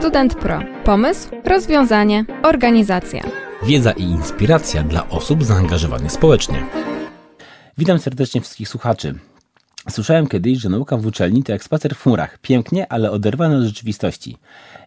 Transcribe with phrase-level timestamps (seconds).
[0.00, 0.60] Student Pro.
[0.84, 3.22] Pomysł, rozwiązanie, organizacja.
[3.62, 6.66] Wiedza i inspiracja dla osób zaangażowanych społecznie.
[7.78, 9.14] Witam serdecznie wszystkich słuchaczy.
[9.90, 12.38] Słyszałem kiedyś, że nauka w uczelni to jak spacer w chmurach.
[12.38, 14.36] Pięknie, ale oderwane od rzeczywistości.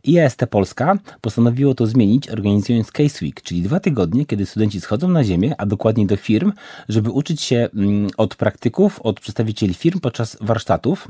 [0.08, 5.24] IAST Polska postanowiło to zmienić, organizując Case Week, czyli dwa tygodnie, kiedy studenci schodzą na
[5.24, 6.54] ziemię, a dokładniej do firm,
[6.90, 11.08] żeby uczyć się mm, od praktyków, od przedstawicieli firm podczas warsztatów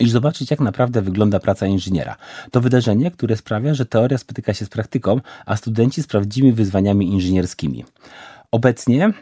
[0.00, 2.16] i zobaczyć, jak naprawdę wygląda praca inżyniera.
[2.50, 7.08] To wydarzenie, które sprawia, że teoria spotyka się z praktyką, a studenci z prawdziwymi wyzwaniami
[7.08, 7.84] inżynierskimi.
[8.50, 9.12] Obecnie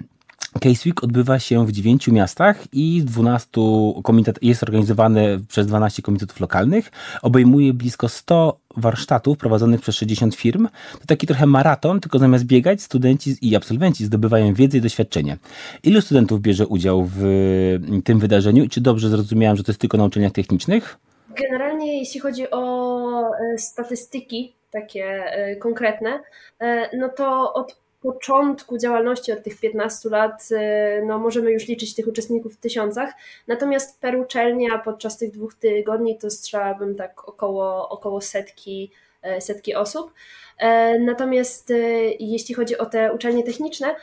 [0.61, 3.61] Case Week odbywa się w dziewięciu miastach i 12
[4.05, 6.91] komitet, jest organizowany przez 12 komitetów lokalnych.
[7.23, 10.69] Obejmuje blisko 100 warsztatów prowadzonych przez 60 firm.
[11.01, 15.37] To taki trochę maraton, tylko zamiast biegać, studenci i absolwenci zdobywają wiedzę i doświadczenie.
[15.83, 17.23] Ilu studentów bierze udział w
[18.05, 20.99] tym wydarzeniu i czy dobrze zrozumiałem, że to jest tylko na uczelniach technicznych?
[21.37, 26.21] Generalnie jeśli chodzi o e, statystyki takie e, konkretne,
[26.61, 31.95] e, no to od początku działalności, od tych 15 lat, y, no możemy już liczyć
[31.95, 33.15] tych uczestników w tysiącach.
[33.49, 38.91] Natomiast per uczelnia podczas tych dwóch tygodni to strzelałabym tak około, około setki,
[39.23, 40.13] e, setki osób.
[40.59, 41.75] E, natomiast e,
[42.21, 43.97] jeśli chodzi o te uczelnie techniczne,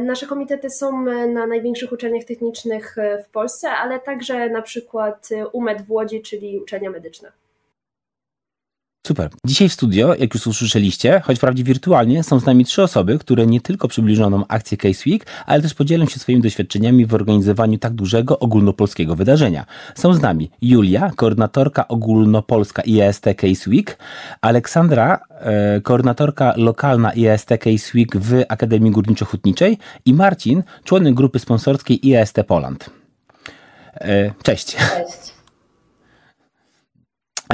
[0.00, 5.90] nasze komitety są na największych uczelniach technicznych w Polsce, ale także na przykład UMED w
[5.92, 7.32] Łodzi, czyli uczelnia medyczna.
[9.10, 9.30] Super.
[9.44, 13.46] Dzisiaj w studio, jak już usłyszeliście, choć wprawdzie wirtualnie, są z nami trzy osoby, które
[13.46, 17.78] nie tylko przybliżą nam akcję Case Week, ale też podzielą się swoimi doświadczeniami w organizowaniu
[17.78, 19.66] tak dużego ogólnopolskiego wydarzenia.
[19.94, 23.98] Są z nami Julia, koordynatorka ogólnopolska IAST Case Week,
[24.40, 32.08] Aleksandra, e, koordynatorka lokalna IAST Case Week w Akademii Górniczo-Hutniczej i Marcin, członek grupy sponsorskiej
[32.08, 32.90] IAST Poland.
[33.94, 34.76] E, cześć.
[34.76, 35.29] Cześć.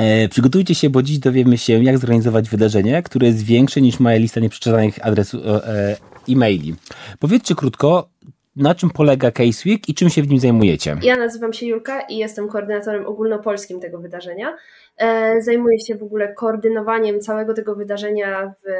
[0.00, 4.16] E, przygotujcie się, bo dziś dowiemy się, jak zorganizować wydarzenie, które jest większe niż moja
[4.16, 5.97] lista nieprzeczytanych adresów e,
[6.28, 6.75] e-maili.
[7.21, 8.09] Powiedzcie krótko,
[8.56, 10.97] na czym polega Case Week i czym się w nim zajmujecie?
[11.03, 14.56] Ja nazywam się Julka i jestem koordynatorem ogólnopolskim tego wydarzenia.
[14.98, 18.71] E, zajmuję się w ogóle koordynowaniem całego tego wydarzenia w,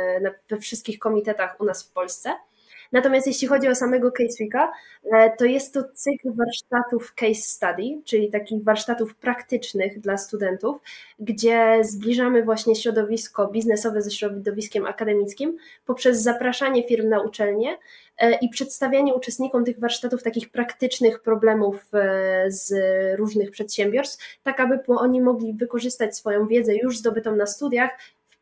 [0.51, 2.31] we wszystkich komitetach u nas w Polsce.
[2.93, 4.73] Natomiast jeśli chodzi o samego Case Weeka,
[5.13, 10.77] e, to jest to cykl warsztatów case study, czyli takich warsztatów praktycznych dla studentów,
[11.19, 17.79] gdzie zbliżamy właśnie środowisko biznesowe ze środowiskiem akademickim poprzez zapraszanie firm na uczelnie
[18.19, 22.73] e, i przedstawianie uczestnikom tych warsztatów takich praktycznych problemów e, z
[23.19, 27.91] różnych przedsiębiorstw, tak aby oni mogli wykorzystać swoją wiedzę już zdobytą na studiach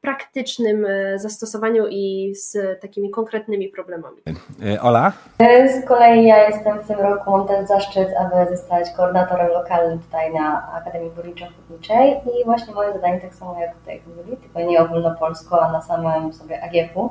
[0.05, 4.17] praktycznym e, zastosowaniu i z takimi konkretnymi problemami.
[4.65, 5.13] E, Ola?
[5.39, 9.99] E, z kolei ja jestem w tym roku, mam ten zaszczyt, aby zostać koordynatorem lokalnym
[9.99, 14.81] tutaj na Akademii Górniczo-Hutniczej i właśnie moje zadanie, tak samo jak tutaj mówili, tylko nie
[14.81, 17.11] ogólnopolsko, a na samym sobie AGF-u,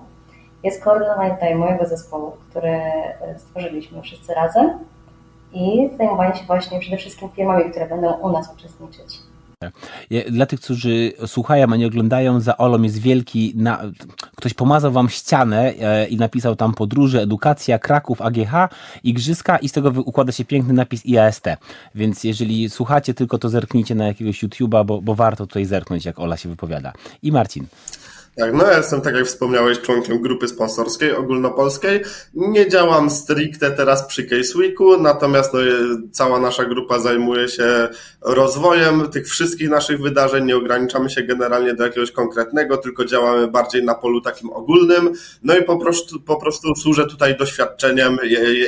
[0.63, 2.79] jest koordynowanie tutaj mojego zespołu, który
[3.37, 4.79] stworzyliśmy wszyscy razem
[5.53, 9.32] i zajmowanie się właśnie przede wszystkim firmami, które będą u nas uczestniczyć.
[10.29, 13.81] Dla tych, którzy słuchają, a nie oglądają, za Olą jest wielki, na,
[14.35, 18.51] ktoś pomazał wam ścianę e, i napisał tam podróże, edukacja, Kraków, AGH,
[19.03, 21.46] Igrzyska i z tego układa się piękny napis IAST.
[21.96, 26.19] Więc jeżeli słuchacie tylko, to zerknijcie na jakiegoś YouTube'a, bo, bo warto tutaj zerknąć, jak
[26.19, 26.94] Ola się wypowiada.
[27.24, 27.66] I Marcin.
[28.35, 32.01] Tak, no ja jestem, tak jak wspomniałeś, członkiem grupy sponsorskiej ogólnopolskiej.
[32.33, 35.59] Nie działam stricte teraz przy Case Weeku, natomiast no,
[36.11, 37.89] cała nasza grupa zajmuje się
[38.21, 40.45] rozwojem tych wszystkich naszych wydarzeń.
[40.45, 45.13] Nie ograniczamy się generalnie do jakiegoś konkretnego, tylko działamy bardziej na polu takim ogólnym.
[45.44, 48.17] No i po prostu, po prostu służę tutaj doświadczeniem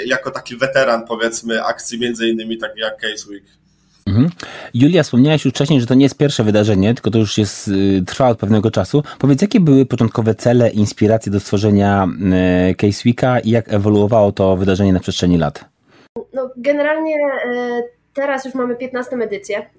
[0.06, 3.65] jako taki weteran, powiedzmy, akcji między innymi takich jak Case Week.
[4.08, 4.30] Mhm.
[4.74, 8.04] Julia, wspomniałaś już wcześniej, że to nie jest pierwsze wydarzenie, tylko to już jest, y,
[8.08, 9.04] trwa od pewnego czasu.
[9.20, 12.08] Powiedz, jakie były początkowe cele, inspiracje do stworzenia
[12.72, 15.66] y, Case Weeka i jak ewoluowało to wydarzenie na przestrzeni lat?
[16.34, 17.84] No, generalnie y,
[18.14, 19.70] teraz już mamy 15 edycję,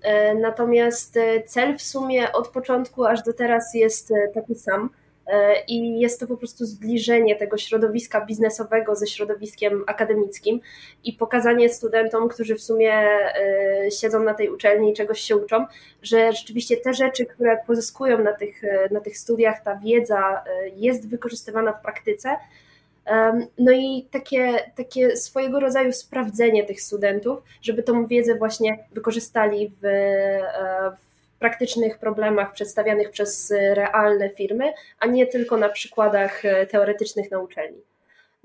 [0.40, 5.05] natomiast cel w sumie od początku aż do teraz jest taki sam E,
[5.68, 10.60] i jest to po prostu zbliżenie tego środowiska biznesowego ze środowiskiem akademickim
[11.04, 15.66] i pokazanie studentom, którzy w sumie e, siedzą na tej uczelni i czegoś się uczą,
[16.02, 20.44] że rzeczywiście te rzeczy, które pozyskują na tych, e, na tych studiach, ta wiedza
[20.76, 22.36] jest wykorzystywana w praktyce.
[23.58, 29.80] No i takie, takie swojego rodzaju sprawdzenie tych studentów, żeby tą wiedzę właśnie wykorzystali w,
[31.00, 31.05] w
[31.38, 37.80] praktycznych problemach przedstawianych przez realne firmy, a nie tylko na przykładach e, teoretycznych na uczelni.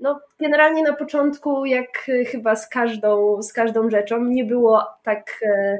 [0.00, 5.78] No, generalnie na początku, jak chyba z każdą, z każdą rzeczą, nie było tak, e,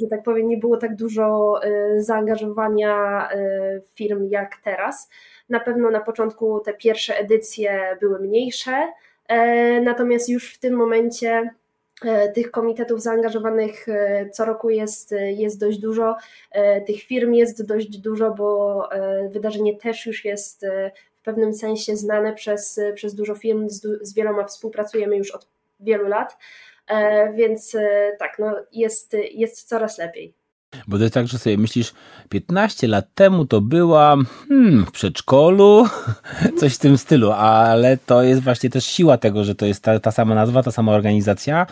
[0.00, 1.60] że tak powiem, nie było tak dużo
[1.96, 3.28] zaangażowania
[3.94, 5.10] firm jak teraz.
[5.48, 8.88] Na pewno na początku te pierwsze edycje były mniejsze,
[9.82, 11.50] natomiast już w tym momencie
[12.34, 13.86] tych komitetów zaangażowanych
[14.32, 16.16] co roku jest, jest dość dużo,
[16.86, 18.88] tych firm jest dość dużo, bo
[19.28, 20.66] wydarzenie też już jest
[21.14, 25.46] w pewnym sensie znane przez, przez dużo firm, z, z wieloma współpracujemy już od
[25.80, 26.36] wielu lat,
[26.86, 30.39] e, więc e, tak, no jest, jest coraz lepiej.
[30.88, 31.92] Bo to jest tak, że sobie myślisz,
[32.28, 34.16] 15 lat temu to była
[34.48, 35.86] hmm, w przedszkolu,
[36.58, 40.00] coś w tym stylu, ale to jest właśnie też siła tego, że to jest ta,
[40.00, 41.66] ta sama nazwa, ta sama organizacja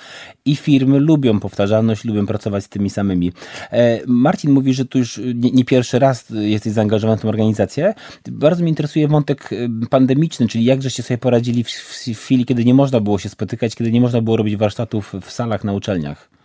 [0.45, 3.33] i firmy lubią powtarzalność, lubią pracować z tymi samymi.
[3.71, 7.95] E, Marcin mówi, że tu już nie, nie, pierwszy raz jesteś zaangażowany w tę organizację.
[8.29, 9.57] Bardzo mnie interesuje wątek e,
[9.91, 13.29] pandemiczny, czyli jak żeście sobie poradzili w, w, w chwili, kiedy nie można było się
[13.29, 16.38] spotykać, kiedy nie można było robić warsztatów w salach na uczelniach.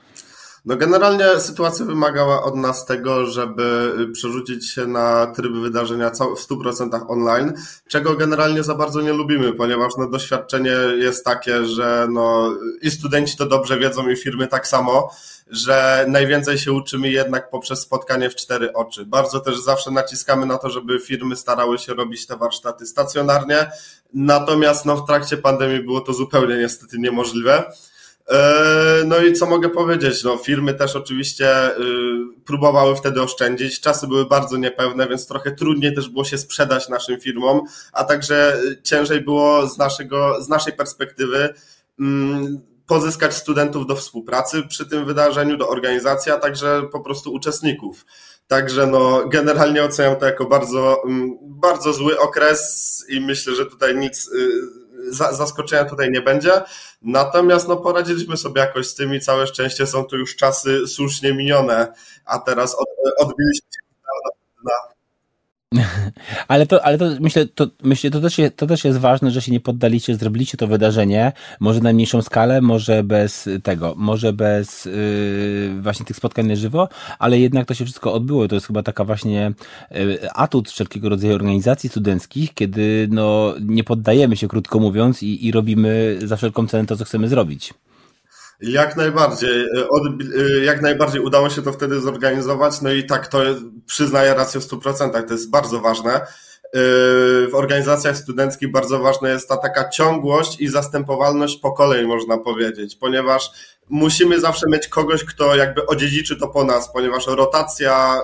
[0.66, 7.06] No generalnie sytuacja wymagała od nas tego, żeby przerzucić się na tryb wydarzenia w 100%
[7.08, 7.54] online,
[7.88, 13.38] czego generalnie za bardzo nie lubimy, ponieważ no, doświadczenie jest takie, że no, i studenci
[13.38, 15.10] to dobrze wiedzą i firmy tak samo,
[15.50, 19.06] że najwięcej się uczymy jednak poprzez spotkanie w cztery oczy.
[19.06, 23.72] Bardzo też zawsze naciskamy na to, żeby firmy starały się robić te warsztaty stacjonarnie,
[24.14, 27.64] natomiast no, w trakcie pandemii było to zupełnie niestety niemożliwe.
[28.30, 30.24] E, no i co mogę powiedzieć?
[30.24, 31.82] No, firmy też oczywiście y,
[32.46, 33.82] próbowały wtedy oszczędzić.
[33.82, 37.62] Czasy były bardzo niepewne, więc trochę trudniej też było się sprzedać naszym firmom,
[37.94, 41.54] a także ciężej było z, naszego, z naszej perspektywy
[42.00, 48.06] mm, pozyskać studentów do współpracy przy tym wydarzeniu, do organizacji, a także po prostu uczestników.
[48.48, 53.96] Także no, generalnie oceniam to jako bardzo, mm, bardzo zły okres i myślę, że tutaj
[53.96, 56.52] nic y, zaskoczenia tutaj nie będzie.
[57.02, 61.34] Natomiast no, poradziliśmy sobie jakoś z tym i całe szczęście są to już czasy słusznie
[61.34, 61.94] minione,
[62.26, 63.83] a teraz od, odbiliśmy się
[66.48, 69.52] ale to, ale to myślę, to, myślę to, też to też jest ważne, że się
[69.52, 75.82] nie poddaliście, zrobiliście to wydarzenie, może na mniejszą skalę, może bez tego, może bez yy,
[75.82, 76.90] właśnie tych spotkań na żywo,
[77.20, 78.48] ale jednak to się wszystko odbyło.
[78.48, 79.54] To jest chyba taka właśnie
[79.92, 85.52] yy, atut wszelkiego rodzaju organizacji studenckich, kiedy no, nie poddajemy się, krótko mówiąc, i, i
[85.52, 87.74] robimy za wszelką cenę to, co chcemy zrobić.
[88.62, 89.66] Jak najbardziej.
[89.90, 90.04] Od,
[90.64, 92.82] jak najbardziej udało się to wtedy zorganizować.
[92.82, 93.40] No i tak to
[93.86, 95.24] przyznaję rację w 100%.
[95.28, 96.28] To jest bardzo ważne.
[97.50, 103.52] W organizacjach studenckich bardzo ważna jest ta taka ciągłość i zastępowalność pokoleń, można powiedzieć, ponieważ
[103.90, 108.22] musimy zawsze mieć kogoś, kto jakby odziedziczy to po nas, ponieważ rotacja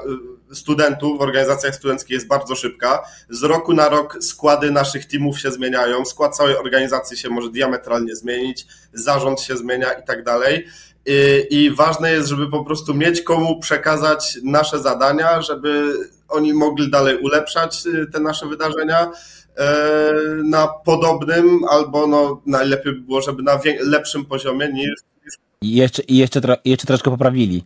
[0.53, 3.03] studentów w organizacjach studenckich jest bardzo szybka.
[3.29, 8.15] Z roku na rok składy naszych teamów się zmieniają, skład całej organizacji się może diametralnie
[8.15, 10.67] zmienić, zarząd się zmienia i tak dalej.
[11.49, 15.93] I ważne jest, żeby po prostu mieć komu przekazać nasze zadania, żeby
[16.29, 19.11] oni mogli dalej ulepszać y, te nasze wydarzenia
[19.57, 19.73] e,
[20.43, 24.93] na podobnym albo no, najlepiej by było, żeby na lepszym poziomie niż
[25.61, 27.65] i jeszcze, i jeszcze, jeszcze troszkę poprawili.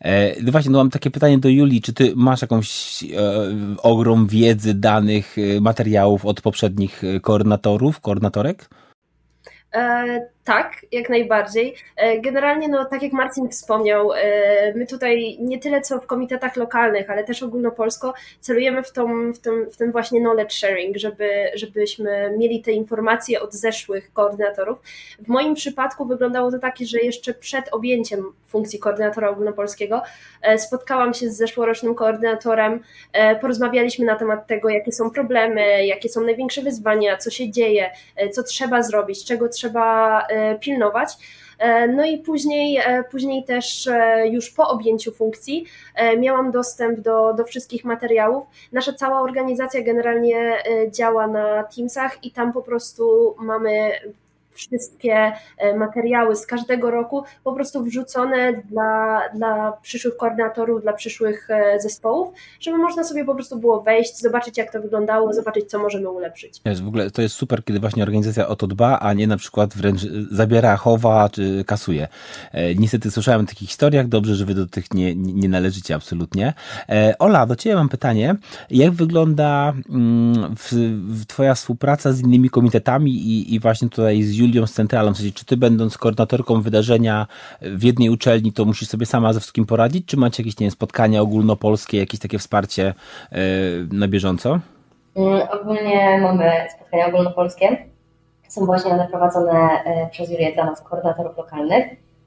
[0.00, 1.82] E, no właśnie, no mam takie pytanie do Julii.
[1.82, 3.06] Czy ty masz jakąś e,
[3.82, 8.68] ogrom wiedzy, danych, e, materiałów od poprzednich e, koordynatorów, koordynatorek?
[9.74, 11.74] E, tak, jak najbardziej.
[11.96, 16.56] E, generalnie, no, tak jak Marcin wspomniał, e, my tutaj nie tyle co w komitetach
[16.56, 18.88] lokalnych, ale też ogólnopolsko celujemy w,
[19.34, 24.78] w, tym, w właśnie knowledge sharing, żeby, żebyśmy mieli te informacje od zeszłych koordynatorów.
[25.18, 30.02] W moim przypadku wyglądało to tak, że jeszcze przed objęciem funkcji koordynatora ogólnopolskiego
[30.58, 32.80] spotkałam się z zeszłorocznym koordynatorem,
[33.40, 37.90] porozmawialiśmy na temat tego, jakie są problemy, jakie są największe wyzwania, co się dzieje,
[38.32, 41.08] co trzeba zrobić, czego trzeba E, pilnować.
[41.58, 43.88] E, no i później, e, później też
[44.30, 45.64] już po objęciu funkcji
[46.18, 48.46] miałam dostęp do, do wszystkich materiałów.
[48.72, 53.90] Nasza cała organizacja generalnie działa na Teamsach i tam po prostu mamy
[54.54, 61.50] wszystkie e, materiały z każdego roku po prostu wrzucone dla, dla przyszłych koordynatorów, dla przyszłych
[61.50, 65.78] e, zespołów, żeby można sobie po prostu było wejść, zobaczyć jak to wyglądało, zobaczyć co
[65.78, 66.60] możemy ulepszyć.
[66.66, 69.36] Wiesz, w ogóle to jest super, kiedy właśnie organizacja o to dba, a nie na
[69.36, 72.08] przykład wręcz zabiera, chowa czy kasuje.
[72.52, 76.54] E, niestety słyszałem o takich historiach, dobrze, że wy do tych nie, nie należycie absolutnie.
[77.18, 78.36] Ola, do ciebie mam pytanie.
[78.70, 80.72] Jak wygląda mm, w,
[81.08, 85.12] w twoja współpraca z innymi komitetami i, i właśnie tutaj z Julią z centralą?
[85.12, 87.26] W sensie, czy ty będąc koordynatorką wydarzenia
[87.60, 90.70] w jednej uczelni, to musisz sobie sama ze wszystkim poradzić, czy macie jakieś nie wiem,
[90.70, 92.94] spotkania ogólnopolskie, jakieś takie wsparcie
[93.32, 93.38] yy,
[93.92, 94.60] na bieżąco?
[95.16, 97.76] Mm, ogólnie mamy spotkania ogólnopolskie.
[98.48, 101.86] Są właśnie one prowadzone e, przez Julię dla nas, koordynatorów lokalnych.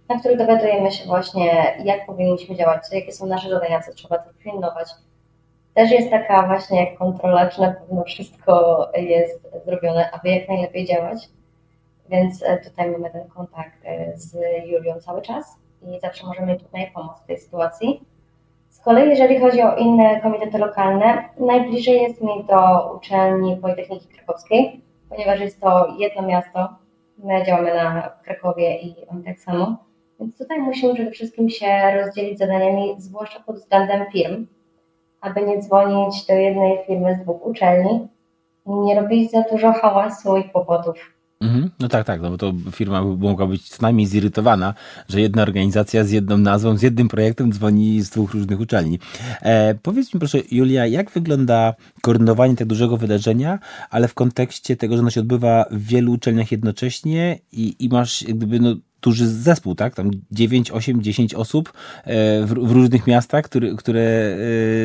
[0.10, 4.30] na których dowiadujemy się właśnie, jak powinniśmy działać, jakie są nasze zadania, co trzeba tu
[4.44, 4.90] pilnować.
[5.74, 11.30] Też jest taka właśnie kontrola, czy na pewno wszystko jest zrobione, aby jak najlepiej działać.
[12.10, 16.92] Więc e, tutaj mamy ten kontakt e, z Julią cały czas i zawsze możemy tutaj
[16.94, 18.02] pomóc w tej sytuacji.
[18.70, 24.82] Z kolei, jeżeli chodzi o inne komitety lokalne, najbliżej jest mi do uczelni Politechniki Krakowskiej,
[25.10, 26.70] ponieważ jest to jedno miasto.
[27.18, 29.78] My działamy na Krakowie i on tak samo.
[30.20, 34.48] Więc tutaj musimy przede wszystkim się rozdzielić zadaniami, zwłaszcza pod względem firm,
[35.22, 38.08] aby nie dzwonić do jednej firmy z dwóch uczelni
[38.66, 41.17] i nie robić za dużo hałasu i kłopotów.
[41.41, 41.70] Mhm.
[41.79, 44.74] No tak, tak, no bo to firma mogła być co najmniej zirytowana,
[45.10, 49.00] że jedna organizacja z jedną nazwą, z jednym projektem dzwoni z dwóch różnych uczelni.
[49.41, 54.96] E, powiedz mi proszę, Julia, jak wygląda koordynowanie tak dużego wydarzenia, ale w kontekście tego,
[54.96, 59.75] że ono się odbywa w wielu uczelniach jednocześnie i, i masz gdyby no, duży zespół,
[59.75, 59.96] tak?
[59.96, 64.38] Tam 9, 8, 10 osób e, w, w różnych miastach, które, które e,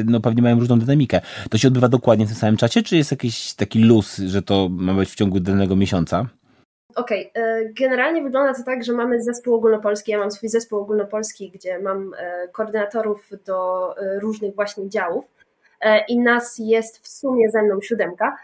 [0.05, 1.21] no, pewnie mają różną dynamikę.
[1.51, 4.69] To się odbywa dokładnie w tym samym czasie, czy jest jakiś taki luz, że to
[4.71, 6.29] ma być w ciągu danego miesiąca?
[6.97, 7.73] Okej, okay.
[7.79, 12.15] generalnie wygląda to tak, że mamy zespół ogólnopolski, ja mam swój zespół ogólnopolski, gdzie mam
[12.19, 15.25] e, koordynatorów do e, różnych właśnie działów
[15.81, 18.37] e, i nas jest w sumie ze mną siódemka.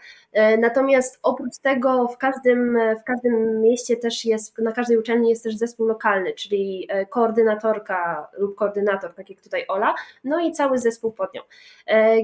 [0.59, 5.55] Natomiast oprócz tego w każdym, w każdym mieście też jest, na każdej uczelni jest też
[5.55, 11.33] zespół lokalny, czyli koordynatorka lub koordynator, tak jak tutaj Ola, no i cały zespół pod
[11.33, 11.41] nią.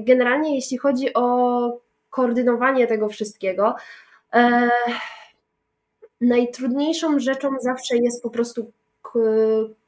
[0.00, 1.80] Generalnie jeśli chodzi o
[2.10, 3.74] koordynowanie tego wszystkiego,
[6.20, 8.72] najtrudniejszą rzeczą zawsze jest po prostu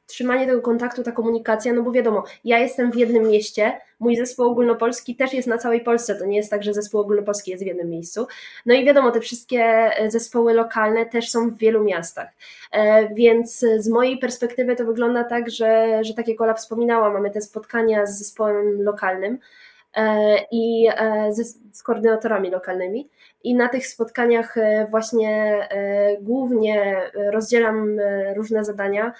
[0.09, 4.45] trzymanie tego kontaktu, ta komunikacja, no bo wiadomo, ja jestem w jednym mieście, mój zespół
[4.45, 7.67] ogólnopolski też jest na całej Polsce, to nie jest tak, że zespół ogólnopolski jest w
[7.67, 8.27] jednym miejscu.
[8.65, 12.29] No i wiadomo, te wszystkie e, zespoły lokalne też są w wielu miastach.
[12.71, 17.31] E, więc z mojej perspektywy to wygląda tak, że, że tak jak Ola wspominała, mamy
[17.31, 19.39] te spotkania z zespołem lokalnym
[19.95, 20.87] e, i
[21.29, 23.09] z, z koordynatorami lokalnymi
[23.43, 25.29] i na tych spotkaniach e, właśnie
[25.69, 27.97] e, głównie e, rozdzielam
[28.35, 29.13] różne zadania,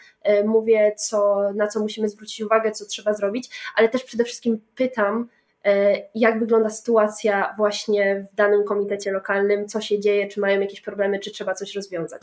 [0.45, 5.29] mówię, co, na co musimy zwrócić uwagę, co trzeba zrobić, ale też przede wszystkim pytam,
[6.15, 11.19] jak wygląda sytuacja właśnie w danym komitecie lokalnym, co się dzieje, czy mają jakieś problemy,
[11.19, 12.21] czy trzeba coś rozwiązać.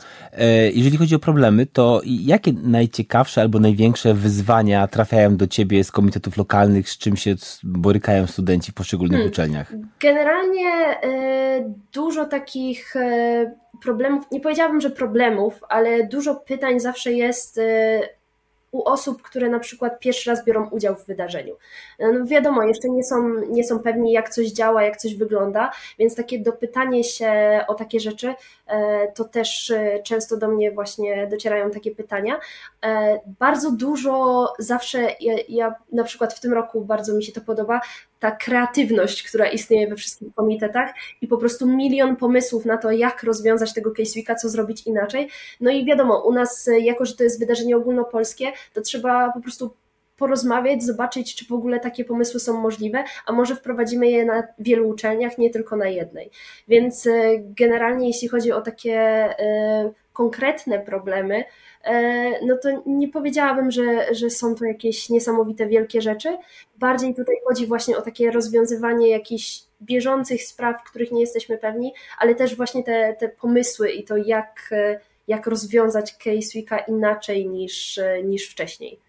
[0.73, 6.37] Jeżeli chodzi o problemy, to jakie najciekawsze albo największe wyzwania trafiają do Ciebie z komitetów
[6.37, 9.31] lokalnych, z czym się borykają studenci w poszczególnych hmm.
[9.31, 9.73] uczelniach?
[9.99, 10.71] Generalnie
[11.93, 12.93] dużo takich
[13.83, 17.59] problemów, nie powiedziałabym, że problemów, ale dużo pytań zawsze jest
[18.77, 21.55] u osób, które na przykład pierwszy raz biorą udział w wydarzeniu.
[21.99, 26.15] No wiadomo, jeszcze nie są, nie są pewni, jak coś działa, jak coś wygląda, więc
[26.15, 28.33] takie dopytanie się o takie rzeczy,
[28.67, 32.39] e, to też e, często do mnie właśnie docierają takie pytania.
[32.85, 37.41] E, bardzo dużo zawsze, ja, ja na przykład w tym roku bardzo mi się to
[37.41, 37.81] podoba,
[38.19, 43.23] ta kreatywność, która istnieje we wszystkich komitetach i po prostu milion pomysłów na to, jak
[43.23, 45.29] rozwiązać tego case weeka, co zrobić inaczej.
[45.61, 49.73] No i wiadomo, u nas, jako że to jest wydarzenie ogólnopolskie, to trzeba po prostu
[50.17, 54.89] porozmawiać, zobaczyć, czy w ogóle takie pomysły są możliwe, a może wprowadzimy je na wielu
[54.89, 56.31] uczelniach, nie tylko na jednej.
[56.67, 61.43] Więc e, generalnie, jeśli chodzi o takie e, konkretne problemy,
[62.45, 66.37] no to nie powiedziałabym, że, że są to jakieś niesamowite wielkie rzeczy.
[66.77, 72.35] Bardziej tutaj chodzi właśnie o takie rozwiązywanie jakichś bieżących spraw, których nie jesteśmy pewni, ale
[72.35, 74.69] też właśnie te, te pomysły i to, jak,
[75.27, 79.06] jak rozwiązać case weeka inaczej niż, niż wcześniej.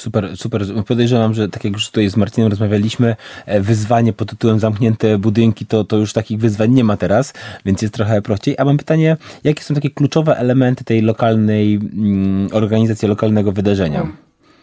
[0.00, 0.62] Super, super.
[0.86, 5.66] Podejrzewam, że tak jak już tutaj z Marcinem rozmawialiśmy, e, wyzwanie pod tytułem zamknięte budynki,
[5.66, 7.32] to, to już takich wyzwań nie ma teraz,
[7.64, 8.54] więc jest trochę prościej.
[8.58, 14.06] A mam pytanie, jakie są takie kluczowe elementy tej lokalnej mm, organizacji, lokalnego wydarzenia?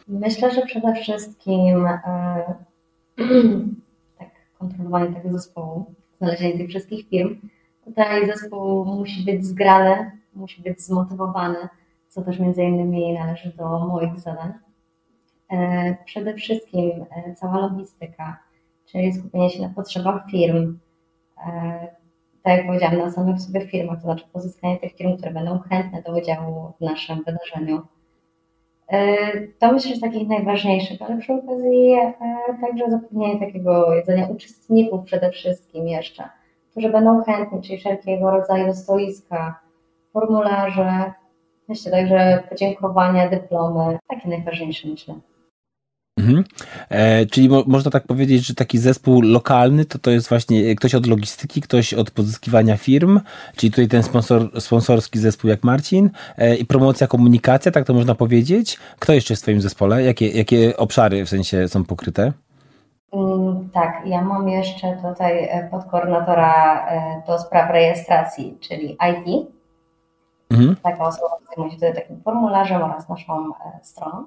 [0.07, 2.00] Myślę, że przede wszystkim e,
[4.19, 5.85] tak, kontrolowanie tego zespołu,
[6.17, 7.35] znalezienie tych wszystkich firm.
[7.85, 11.57] Tutaj zespół musi być zgrany, musi być zmotywowany,
[12.09, 14.53] co też między innymi należy do moich zadań
[16.05, 18.38] przede wszystkim e, cała logistyka,
[18.86, 20.79] czyli skupienie się na potrzebach firm.
[21.48, 21.88] E,
[22.43, 26.01] tak jak powiedziałam, na samych sobie firmach, to znaczy pozyskanie tych firm, które będą chętne
[26.01, 27.81] do udziału w naszym wydarzeniu.
[29.60, 31.96] To myślę, że takich najważniejszych, ale przy okazji
[32.62, 36.29] także zapewnienie takiego jedzenia uczestników przede wszystkim jeszcze,
[36.72, 39.60] którzy będą chętni, czyli wszelkiego rodzaju stoiska,
[40.13, 41.13] formularze,
[41.67, 45.15] myślę także podziękowania, dyplomy, takie najważniejsze myślę.
[46.38, 46.45] Mhm.
[46.89, 50.95] E, czyli mo można tak powiedzieć, że taki zespół lokalny to to jest właśnie ktoś
[50.95, 53.19] od logistyki, ktoś od pozyskiwania firm,
[53.55, 58.15] czyli tutaj ten sponsor, sponsorski zespół jak Marcin e, i promocja, komunikacja, tak to można
[58.15, 58.77] powiedzieć.
[59.00, 60.03] Kto jeszcze jest w Twoim zespole?
[60.03, 62.33] Jakie, jakie obszary w sensie są pokryte?
[63.13, 69.47] Mm, tak, ja mam jeszcze tutaj e, podkoordynatora e, do spraw rejestracji, czyli IT.
[70.51, 70.75] Mhm.
[70.83, 74.23] Taka osoba zajmuje się tutaj takim formularzem oraz naszą e, stroną.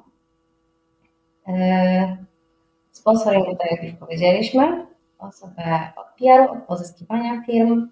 [2.90, 4.86] Sponsoring tutaj, jak już powiedzieliśmy,
[5.18, 7.88] osobę od PR-u, od pozyskiwania firm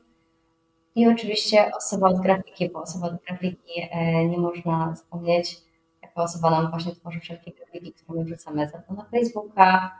[0.94, 3.88] i oczywiście osoba od grafiki, bo osoba od grafiki
[4.30, 5.59] nie można zapomnieć,
[6.02, 9.90] jaka osoba nam właśnie tworzy wszelkie grafiki, które my wrzucamy zarówno na Facebooka,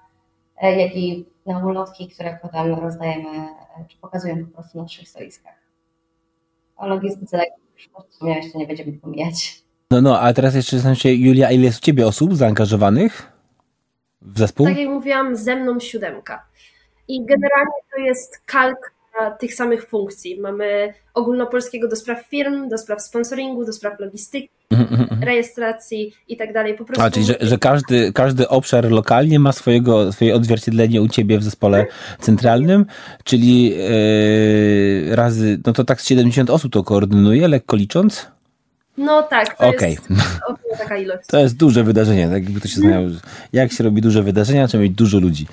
[0.63, 5.09] E, jak i na ulotki, które potem rozdajemy, e, czy pokazujemy po prostu na naszych
[5.09, 5.55] stoiskach.
[6.77, 9.63] O logistyce, jak już wspomniałeś, to nie będziemy pomijać.
[9.91, 13.32] No, no, a teraz jeszcze zastanawiam się, Julia, ile jest u Ciebie osób zaangażowanych
[14.27, 14.67] w zespół?
[14.67, 16.47] Tak jak mówiłam, ze mną siódemka.
[17.09, 18.93] I generalnie to jest kalk
[19.39, 20.41] tych samych funkcji.
[20.41, 25.25] Mamy ogólnopolskiego do spraw firm, do spraw sponsoringu, do spraw logistyki, mm -hmm.
[25.25, 26.75] rejestracji i tak dalej.
[26.75, 27.05] Po prostu...
[27.05, 31.45] A, czyli że, że, każdy, każdy obszar lokalnie ma swojego, swoje odzwierciedlenie u Ciebie w
[31.45, 31.87] zespole
[32.21, 32.87] centralnym,
[33.25, 38.33] czyli yy, razy, no to tak z 70 osób to koordynuje, lekko licząc?
[38.97, 39.91] No tak, to okay.
[39.91, 40.09] jest
[40.79, 41.27] taka ilość.
[41.27, 43.07] To jest duże wydarzenie, tak jakby to się znało.
[43.53, 45.47] Jak się robi duże wydarzenia, trzeba mieć dużo ludzi.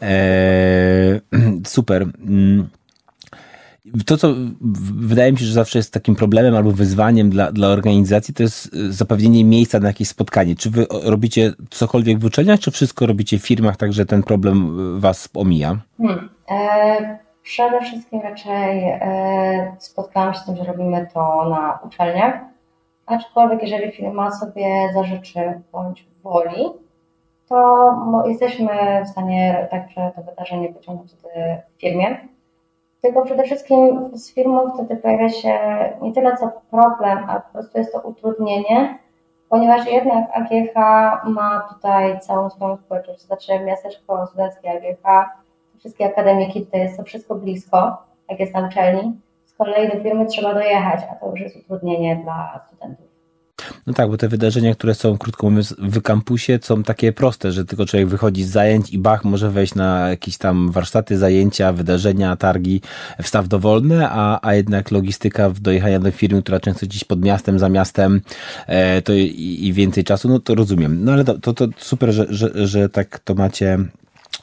[0.00, 1.20] Eee,
[1.66, 2.02] super.
[2.02, 2.68] Mm
[4.06, 4.28] to, co
[4.94, 8.74] wydaje mi się, że zawsze jest takim problemem albo wyzwaniem dla, dla organizacji, to jest
[8.74, 10.56] y, zapewnienie miejsca na jakieś spotkanie.
[10.56, 14.80] Czy wy robicie cokolwiek w uczelniach, czy wszystko robicie w firmach, tak że ten problem
[14.96, 15.76] y, was omija?
[15.98, 16.28] Hmm.
[16.50, 22.34] E, przede wszystkim raczej e, spotkałam się z tym, że robimy to na uczelniach,
[23.06, 26.64] aczkolwiek jeżeli firma sobie zażyczy bądź woli,
[27.48, 27.92] to
[28.26, 32.16] jesteśmy w stanie także to wydarzenie pociągnąć w firmie
[33.06, 35.58] tylko przede wszystkim z firmą wtedy pojawia się
[36.02, 38.98] nie tyle co problem, a po prostu jest to utrudnienie,
[39.48, 40.74] ponieważ jednak AGH
[41.24, 45.30] ma tutaj całą swoją społeczność, to znaczy miasteczko studenckie AGH,
[45.78, 47.96] wszystkie akademiki, tutaj jest to wszystko blisko,
[48.28, 49.20] jak jest na uczelni.
[49.58, 53.06] Kolei do firmy trzeba dojechać, a to już jest utrudnienie dla studentów.
[53.86, 57.64] No tak, bo te wydarzenia, które są, krótko mówiąc, w kampusie, są takie proste, że
[57.64, 62.36] tylko człowiek wychodzi z zajęć i bach, może wejść na jakieś tam warsztaty, zajęcia, wydarzenia,
[62.36, 62.80] targi,
[63.22, 67.58] wstaw dowolny, a, a jednak logistyka w dojechania do firmy, która często gdzieś pod miastem,
[67.58, 68.20] za miastem,
[68.66, 71.04] e, to i, i, więcej czasu, no to rozumiem.
[71.04, 73.78] No ale to, to, to super, że, że, że tak to macie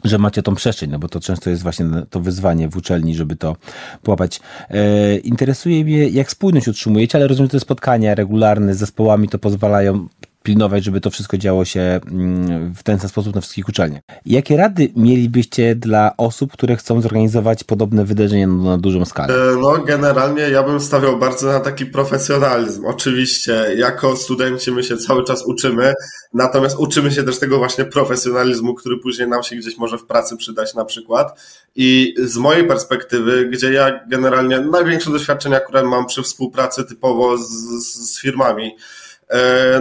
[0.03, 3.35] że macie tą przestrzeń, no bo to często jest właśnie to wyzwanie w uczelni, żeby
[3.35, 3.55] to
[4.03, 4.39] połapać.
[4.69, 9.39] E, interesuje mnie, jak spójność utrzymujecie, ale rozumiem, że te spotkania regularne z zespołami to
[9.39, 10.07] pozwalają
[10.43, 14.01] pilnować, żeby to wszystko działo się mm, w ten sam sposób na wszystkich uczelniach.
[14.25, 19.33] Jakie rady mielibyście dla osób, które chcą zorganizować podobne wydarzenia na dużą skalę?
[19.33, 22.85] E, no, generalnie ja bym stawiał bardzo na taki profesjonalizm.
[22.85, 25.93] Oczywiście, jako studenci my się cały czas uczymy,
[26.33, 30.37] natomiast uczymy się też tego właśnie profesjonalizmu, który później nam się gdzieś może w pracy
[30.37, 31.41] przydać na przykład.
[31.75, 37.43] I z mojej perspektywy, gdzie ja generalnie największe doświadczenia, które mam przy współpracy typowo z,
[37.83, 38.75] z firmami,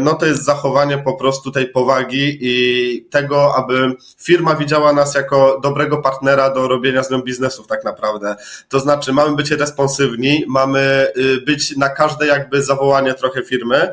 [0.01, 5.61] no to jest zachowanie po prostu tej powagi i tego, aby firma widziała nas jako
[5.63, 8.37] dobrego partnera do robienia z nią biznesów tak naprawdę.
[8.69, 13.89] To znaczy mamy być responsywni, mamy y, być na każde jakby zawołanie trochę firmy,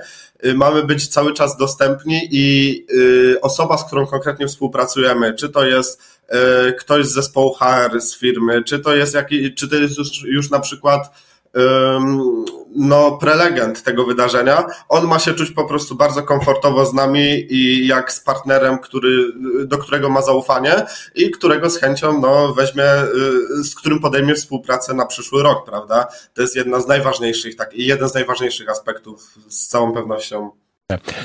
[0.46, 5.66] y, mamy być cały czas dostępni i y, osoba, z którą konkretnie współpracujemy, czy to
[5.66, 6.20] jest
[6.80, 10.50] ktoś z zespołu HR z firmy, czy to jest jakiś, czy to jest już, już
[10.50, 11.12] na przykład
[12.76, 14.66] no, prelegent tego wydarzenia.
[14.90, 19.32] On ma się czuć po prostu bardzo komfortowo z nami i jak z partnerem, który,
[19.66, 22.84] do którego ma zaufanie i którego z chęcią no, weźmie,
[23.60, 26.08] y, z którym podejmie współpracę na przyszły rok, prawda?
[26.34, 30.52] To jest jedna z najważniejszych, tak, i jeden z najważniejszych aspektów z całą pewnością.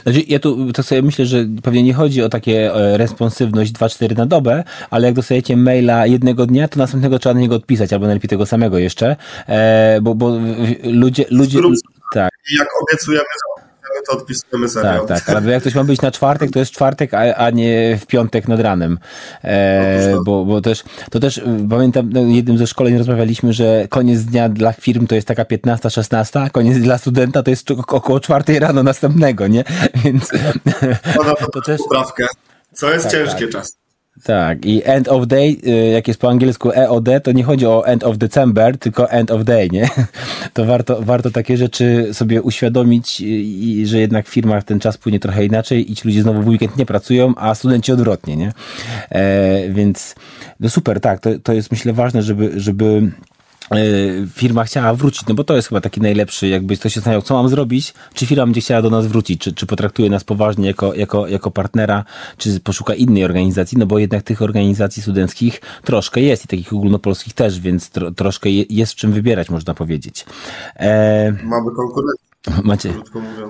[0.02, 4.16] Znaczy, ja tu to sobie myślę, że pewnie nie chodzi o takie e, responsywność 2-4
[4.16, 8.06] na dobę, ale jak dostajecie maila jednego dnia, to następnego trzeba na niego odpisać, albo
[8.06, 9.16] najlepiej tego samego jeszcze,
[9.48, 10.38] e, bo, bo
[10.84, 11.24] ludzie...
[11.30, 11.58] ludzie
[12.14, 12.30] tak.
[12.58, 13.53] Jak obiecujemy, że
[14.08, 15.06] to odpisujemy serial.
[15.06, 17.98] Tak, tak, ale jak ktoś ma być na czwartek, to jest czwartek, a, a nie
[18.00, 18.98] w piątek nad ranem.
[19.44, 21.40] E, bo, bo też, to też
[21.70, 26.40] pamiętam, no, jednym ze szkoleń rozmawialiśmy, że koniec dnia dla firm to jest taka 15-16,
[26.40, 29.64] a koniec dla studenta to jest około czwartej rano następnego, nie?
[30.04, 30.28] Więc
[31.14, 31.78] to, to też...
[31.78, 32.26] Poprawkę,
[32.72, 33.52] co jest tak, ciężkie tak.
[33.52, 33.83] czas.
[34.22, 37.86] Tak, i end of day, y, jak jest po angielsku EOD, to nie chodzi o
[37.86, 39.88] end of December, tylko end of day, nie?
[40.52, 45.20] To warto, warto takie rzeczy sobie uświadomić, i, że jednak w firmach ten czas płynie
[45.20, 48.52] trochę inaczej i ci ludzie znowu w weekend nie pracują, a studenci odwrotnie, nie?
[49.10, 50.14] E, więc
[50.60, 53.10] no super, tak, to, to jest myślę ważne, żeby, żeby
[54.32, 57.34] firma chciała wrócić, no bo to jest chyba taki najlepszy, jakby ktoś się zastanawiał, co
[57.34, 60.94] mam zrobić, czy firma będzie chciała do nas wrócić, czy, czy potraktuje nas poważnie jako,
[60.94, 62.04] jako, jako partnera,
[62.38, 67.34] czy poszuka innej organizacji, no bo jednak tych organizacji studenckich troszkę jest i takich ogólnopolskich
[67.34, 70.26] też, więc tro, troszkę jest w czym wybierać, można powiedzieć.
[70.76, 71.32] E...
[71.32, 72.24] Mamy konkurencję.
[72.64, 72.94] Macie.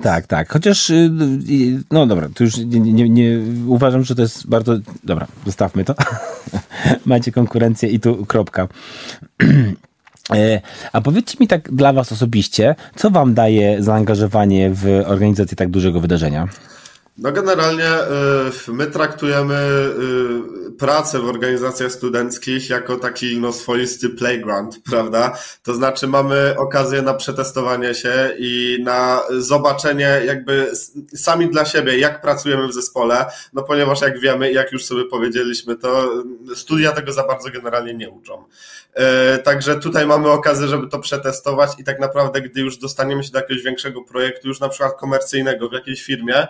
[0.03, 0.53] Tak, tak.
[0.53, 1.11] Chociaż, y,
[1.90, 4.79] no dobra, to już nie, nie, nie, uważam, że to jest bardzo.
[5.05, 5.94] Dobra, zostawmy to.
[7.07, 8.68] Macie konkurencję i tu kropka.
[10.33, 10.61] E,
[10.93, 16.01] a powiedzcie mi tak dla Was osobiście, co Wam daje zaangażowanie w organizację tak dużego
[16.01, 16.49] wydarzenia?
[17.18, 17.90] No generalnie
[18.68, 19.55] y, my traktujemy
[20.68, 25.38] y, pracę w organizacjach studenckich jako taki no, swoisty playground, prawda?
[25.62, 30.72] To znaczy mamy okazję na przetestowanie się i na zobaczenie jakby
[31.16, 35.77] sami dla siebie, jak pracujemy w zespole, no ponieważ jak wiemy, jak już sobie powiedzieliśmy,
[35.77, 36.12] to
[36.55, 38.44] studia tego za bardzo generalnie nie uczą.
[39.35, 43.31] Y, także tutaj mamy okazję, żeby to przetestować i tak naprawdę, gdy już dostaniemy się
[43.31, 46.46] do jakiegoś większego projektu, już na przykład komercyjnego w jakiejś firmie,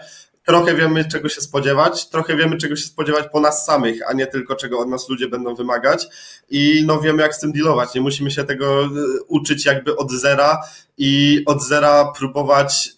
[0.47, 4.27] trochę wiemy, czego się spodziewać, trochę wiemy, czego się spodziewać po nas samych, a nie
[4.27, 6.07] tylko, czego od nas ludzie będą wymagać.
[6.51, 7.95] I no wiemy, jak z tym dealować.
[7.95, 8.89] Nie musimy się tego e,
[9.29, 10.61] uczyć jakby od zera
[10.99, 12.91] i od zera próbować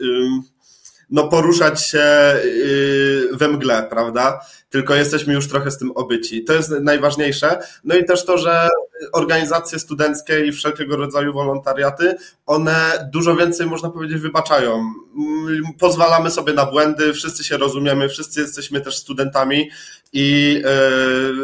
[1.11, 4.41] no, poruszać się y, we mgle, prawda?
[4.71, 6.45] Tylko jesteśmy już trochę z tym obyci.
[6.45, 7.59] To jest najważniejsze.
[7.85, 8.69] No i też to, że
[9.13, 12.15] organizacje studenckie i wszelkiego rodzaju wolontariaty,
[12.47, 14.73] one dużo więcej, można powiedzieć, wybaczają.
[14.75, 19.71] Mm, pozwalamy sobie na błędy, wszyscy się rozumiemy, wszyscy jesteśmy też studentami
[20.13, 20.63] i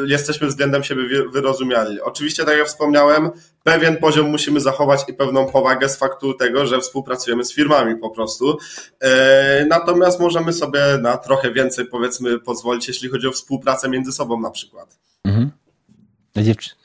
[0.05, 2.01] y, jesteśmy względem siebie wyrozumiali.
[2.01, 3.31] Oczywiście, tak jak wspomniałem,
[3.63, 8.11] pewien poziom musimy zachować i pewną powagę z faktu tego, że współpracujemy z firmami po
[8.11, 8.59] prostu.
[9.01, 14.41] E, natomiast możemy sobie na trochę więcej, powiedzmy, pozwolić, jeśli chodzi o współpracę między sobą
[14.41, 14.99] na przykład.
[15.25, 15.51] Mhm.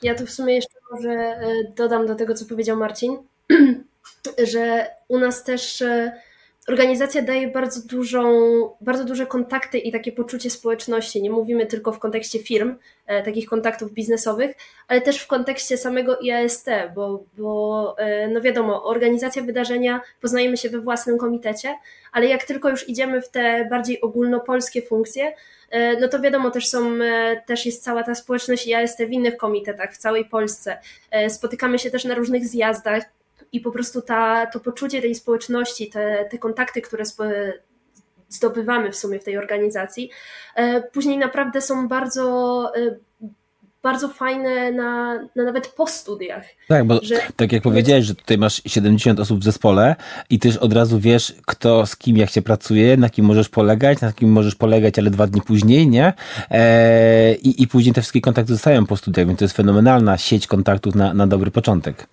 [0.02, 3.16] Ja tu w sumie jeszcze może e, dodam do tego, co powiedział Marcin,
[4.52, 6.12] że u nas też e,
[6.68, 8.30] organizacja daje bardzo dużą,
[8.80, 11.22] bardzo duże kontakty i takie poczucie społeczności.
[11.22, 12.74] Nie mówimy tylko w kontekście firm,
[13.06, 14.56] e, takich kontaktów biznesowych,
[14.88, 20.70] ale też w kontekście samego IAST, bo, bo e, no wiadomo, organizacja wydarzenia poznajemy się
[20.70, 21.74] we własnym komitecie,
[22.12, 25.32] ale jak tylko już idziemy w te bardziej ogólnopolskie funkcje,
[25.70, 29.36] e, no to wiadomo, też są, e, też jest cała ta społeczność IAST w innych
[29.36, 30.78] komitetach w całej Polsce.
[31.10, 33.17] E, spotykamy się też na różnych zjazdach,
[33.52, 37.04] i po prostu ta, to poczucie tej społeczności, te, te kontakty, które
[38.28, 40.10] zdobywamy w sumie w tej organizacji,
[40.54, 42.96] e, później naprawdę są bardzo e,
[43.82, 46.44] bardzo fajne na, na nawet po studiach.
[46.68, 47.20] Tak, bo że...
[47.36, 49.96] tak jak powiedziałeś, że tutaj masz 70 osób w zespole
[50.30, 54.00] i też od razu wiesz, kto z kim jak się pracuje, na kim możesz polegać,
[54.00, 56.12] na kim możesz polegać, ale dwa dni później, nie?
[56.50, 60.46] Eee, i, I później te wszystkie kontakty zostają po studiach, więc to jest fenomenalna sieć
[60.46, 62.08] kontaktów na, na dobry początek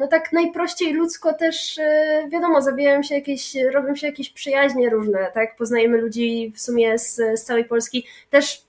[0.00, 5.30] no tak najprościej ludzko też, e, wiadomo, zabijają się jakieś, robią się jakieś przyjaźnie różne,
[5.34, 5.56] tak?
[5.56, 8.06] Poznajemy ludzi w sumie z, z całej Polski.
[8.30, 8.62] Też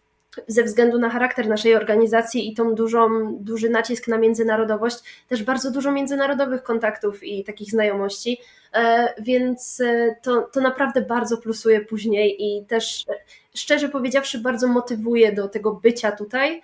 [0.47, 5.71] ze względu na charakter naszej organizacji i tą dużą, duży nacisk na międzynarodowość, też bardzo
[5.71, 8.37] dużo międzynarodowych kontaktów i takich znajomości,
[8.73, 13.05] e, więc e, to, to naprawdę bardzo plusuje później i też
[13.55, 16.61] szczerze powiedziawszy bardzo motywuje do tego bycia tutaj,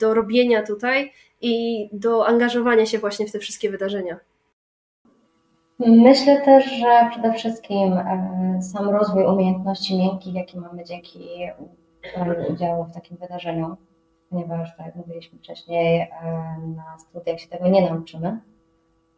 [0.00, 1.12] do robienia tutaj
[1.44, 4.16] i do angażowania się właśnie w te wszystkie wydarzenia.
[5.78, 7.94] Myślę też, że przede wszystkim
[8.60, 11.28] sam rozwój umiejętności miękkich, jaki mamy dzięki
[12.50, 13.76] udziału w takim wydarzeniu,
[14.30, 16.10] ponieważ, tak jak mówiliśmy wcześniej,
[16.76, 18.40] na studiach się tego nie nauczymy.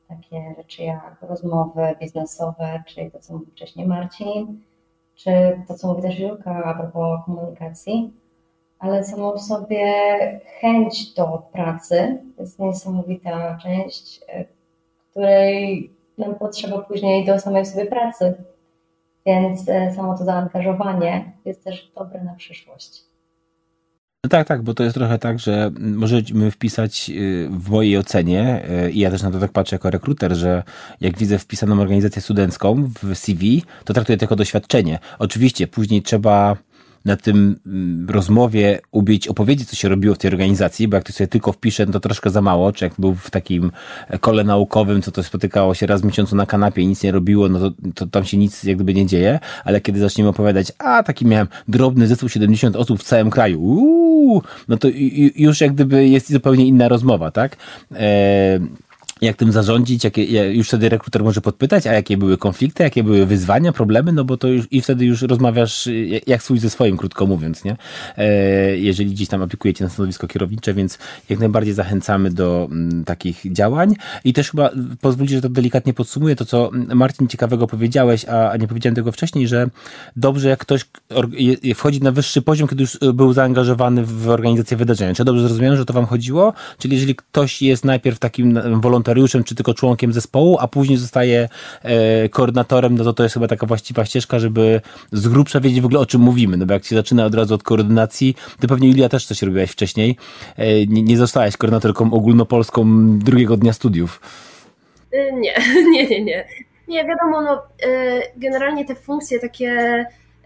[0.08, 4.62] Takie rzeczy jak rozmowy biznesowe, czyli to, co mówił wcześniej Marcin,
[5.14, 5.30] czy
[5.68, 8.12] to, co mówi też Julka a propos komunikacji
[8.78, 9.94] ale samą w sobie
[10.60, 14.44] chęć do pracy jest niesamowita część, e,
[15.10, 18.34] której nam potrzeba później do samej sobie pracy.
[19.26, 23.06] Więc e, samo to zaangażowanie jest też dobre na przyszłość.
[24.26, 28.64] No tak, tak, bo to jest trochę tak, że możemy wpisać y, w mojej ocenie,
[28.86, 30.62] y, i ja też na to tak patrzę jako rekruter, że
[31.00, 34.98] jak widzę wpisaną organizację studencką w CV, to traktuję to jako doświadczenie.
[35.18, 36.56] Oczywiście później trzeba
[37.06, 41.12] na tym mm, rozmowie ubić, opowiedzieć, co się robiło w tej organizacji, bo jak to
[41.12, 43.72] sobie tylko wpisze, no to troszkę za mało, czy jak był w takim
[44.20, 47.48] kole naukowym, co to spotykało się raz w miesiącu na kanapie i nic nie robiło,
[47.48, 51.02] no to, to tam się nic jak gdyby nie dzieje, ale kiedy zaczniemy opowiadać, a
[51.02, 54.88] taki miałem drobny zespół 70 osób w całym kraju, uuu, no to
[55.36, 57.56] już jak gdyby jest zupełnie inna rozmowa, tak?
[57.92, 58.60] E,
[59.20, 63.26] jak tym zarządzić, jakie, już wtedy rekruter może podpytać, a jakie były konflikty, jakie były
[63.26, 65.88] wyzwania, problemy, no bo to już i wtedy już rozmawiasz
[66.26, 67.76] jak swój ze swoim, krótko mówiąc, nie?
[68.16, 70.98] E, jeżeli gdzieś tam aplikujecie na stanowisko kierownicze, więc
[71.28, 76.36] jak najbardziej zachęcamy do mm, takich działań i też chyba pozwólcie, że to delikatnie podsumuję
[76.36, 79.68] to, co Marcin ciekawego powiedziałeś, a, nie powiedziałem tego wcześniej, że
[80.16, 80.84] dobrze jak ktoś
[81.74, 85.14] wchodzi na wyższy poziom, kiedy już był zaangażowany w organizację wydarzenia.
[85.14, 86.52] Czy dobrze zrozumiałem, że to wam chodziło?
[86.78, 91.48] Czyli jeżeli ktoś jest najpierw takim wolontariuszem, wolontariuszem, czy tylko członkiem zespołu, a później zostaje
[91.82, 94.80] e, koordynatorem, no to to jest chyba taka właściwa ścieżka, żeby
[95.12, 96.56] z grubsza wiedzieć w ogóle o czym mówimy.
[96.56, 99.70] No bo jak się zaczyna od razu od koordynacji, to pewnie Julia też coś robiłaś
[99.70, 100.16] wcześniej.
[100.56, 102.84] E, nie, nie zostałaś koordynatorką ogólnopolską
[103.18, 104.20] drugiego dnia studiów.
[105.12, 105.54] E, nie,
[105.92, 106.44] nie, nie, nie.
[106.88, 109.70] Nie, wiadomo, no, e, generalnie te funkcje takie,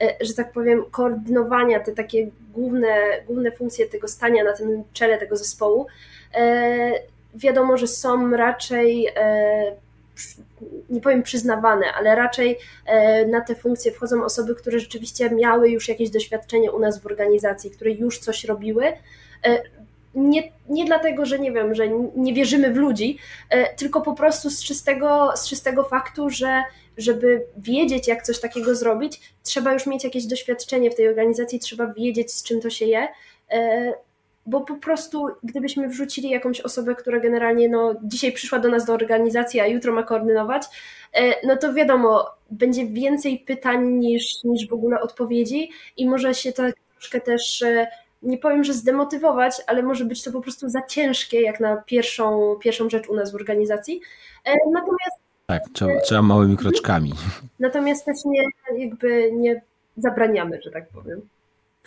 [0.01, 2.95] e, że tak powiem, koordynowania, te takie główne,
[3.27, 5.87] główne funkcje tego stania na tym czele tego zespołu,
[7.35, 9.77] wiadomo, że są raczej e,
[10.91, 15.89] nie powiem przyznawane, ale raczej e, na te funkcje wchodzą osoby, które rzeczywiście miały już
[15.89, 18.87] jakieś doświadczenie u nas w organizacji, które już coś robiły.
[19.45, 19.63] E,
[20.15, 23.19] nie, nie dlatego, że nie wiem, że nie wierzymy w ludzi,
[23.77, 26.63] tylko po prostu z czystego, z czystego faktu, że
[26.99, 31.87] żeby wiedzieć, jak coś takiego zrobić, trzeba już mieć jakieś doświadczenie w tej organizacji, trzeba
[31.87, 33.09] wiedzieć, z czym to się je
[34.51, 38.95] bo po prostu gdybyśmy wrzucili jakąś osobę, która generalnie no, dzisiaj przyszła do nas do
[38.95, 40.63] organizacji, a jutro ma koordynować,
[41.13, 46.53] e, no to wiadomo, będzie więcej pytań niż, niż w ogóle odpowiedzi i może się
[46.53, 47.87] tak troszkę też, e,
[48.23, 52.57] nie powiem, że zdemotywować, ale może być to po prostu za ciężkie jak na pierwszą,
[52.61, 54.01] pierwszą rzecz u nas w organizacji.
[54.45, 57.13] E, natomiast tak, trzeba, trzeba małymi kroczkami.
[57.59, 58.43] Natomiast też nie,
[58.79, 59.63] jakby nie
[59.97, 61.21] zabraniamy, że tak powiem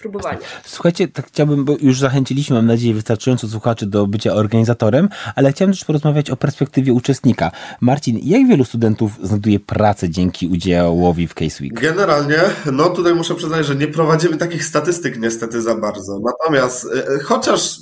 [0.04, 0.40] próbowania.
[0.66, 5.72] Słuchajcie, tak chciałbym, bo już zachęciliśmy, mam nadzieję, wystarczająco słuchaczy do bycia organizatorem, ale chciałem
[5.72, 7.52] też porozmawiać o perspektywie uczestnika.
[7.82, 11.74] Marcin, jak wielu studentów znajduje pracę dzięki udziałowi w Case Week?
[11.74, 12.40] Generalnie,
[12.72, 16.20] no tutaj muszę przyznać, że nie prowadzimy takich statystyk niestety za bardzo.
[16.20, 17.78] Natomiast, e, chociaż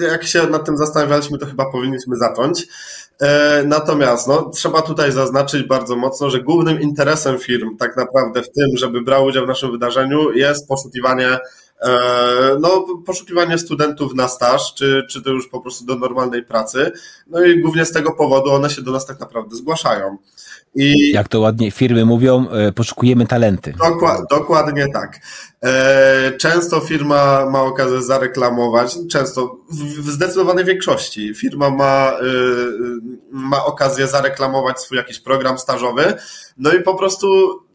[0.00, 2.66] jak się nad tym zastanawialiśmy, to chyba powinniśmy zacząć.
[3.20, 8.52] E, natomiast no, trzeba tutaj zaznaczyć bardzo mocno, że głównym interesem firm tak naprawdę w
[8.52, 11.38] tym, żeby brał udział w naszym wydarzeniu jest poszukiwanie
[12.60, 16.92] no, poszukiwanie studentów na staż, czy, czy to już po prostu do normalnej pracy.
[17.26, 20.18] No i głównie z tego powodu one się do nas tak naprawdę zgłaszają.
[20.74, 23.74] I Jak to ładnie firmy mówią, e, poszukujemy talenty.
[23.78, 25.20] Dokład, dokładnie tak.
[25.62, 29.56] E, często firma ma okazję zareklamować, często
[30.00, 32.24] w zdecydowanej większości firma ma, e,
[33.30, 36.14] ma okazję zareklamować swój jakiś program stażowy,
[36.56, 37.26] no i po prostu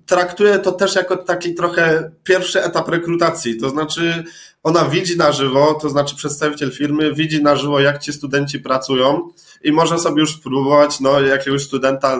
[0.09, 4.23] traktuje to też jako taki trochę pierwszy etap rekrutacji, to znaczy
[4.63, 9.29] ona widzi na żywo, to znaczy przedstawiciel firmy widzi na żywo, jak ci studenci pracują
[9.63, 12.19] i może sobie już spróbować no, jakiegoś studenta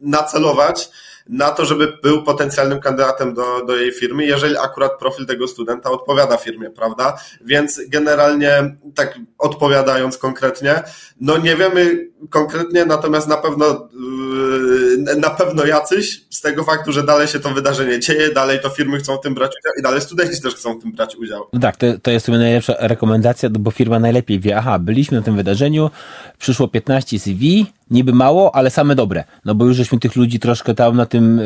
[0.00, 0.90] nacelować
[1.28, 5.90] na to, żeby był potencjalnym kandydatem do, do jej firmy, jeżeli akurat profil tego studenta
[5.90, 7.18] odpowiada firmie, prawda?
[7.40, 10.82] Więc generalnie, tak odpowiadając konkretnie,
[11.20, 14.71] no nie wiemy konkretnie, natomiast na pewno yy,
[15.16, 18.98] na pewno jacyś z tego faktu, że dalej się to wydarzenie dzieje, dalej to firmy
[18.98, 21.48] chcą w tym brać udział i dalej studenci też chcą w tym brać udział.
[21.52, 25.24] No tak, to, to jest sobie najlepsza rekomendacja, bo firma najlepiej wie, aha, byliśmy na
[25.24, 25.90] tym wydarzeniu,
[26.38, 29.24] przyszło 15 CV, niby mało, ale same dobre.
[29.44, 31.38] No bo już żeśmy tych ludzi troszkę tam na tym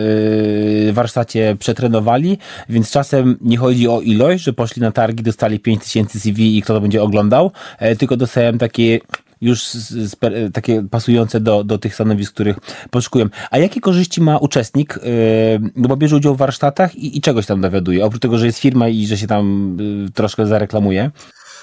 [0.86, 2.38] yy, warsztacie przetrenowali,
[2.68, 6.74] więc czasem nie chodzi o ilość, że poszli na targi, dostali 5000 CV i kto
[6.74, 9.00] to będzie oglądał, e, tylko dostałem takie
[9.40, 10.16] już z, z,
[10.53, 12.57] takie pasujące do, do tych stanowisk, których
[12.90, 13.27] poszukują.
[13.51, 17.46] A jakie korzyści ma uczestnik, yy, no bo bierze udział w warsztatach i, i czegoś
[17.46, 21.11] tam dowiaduje, oprócz tego, że jest firma i że się tam yy, troszkę zareklamuje?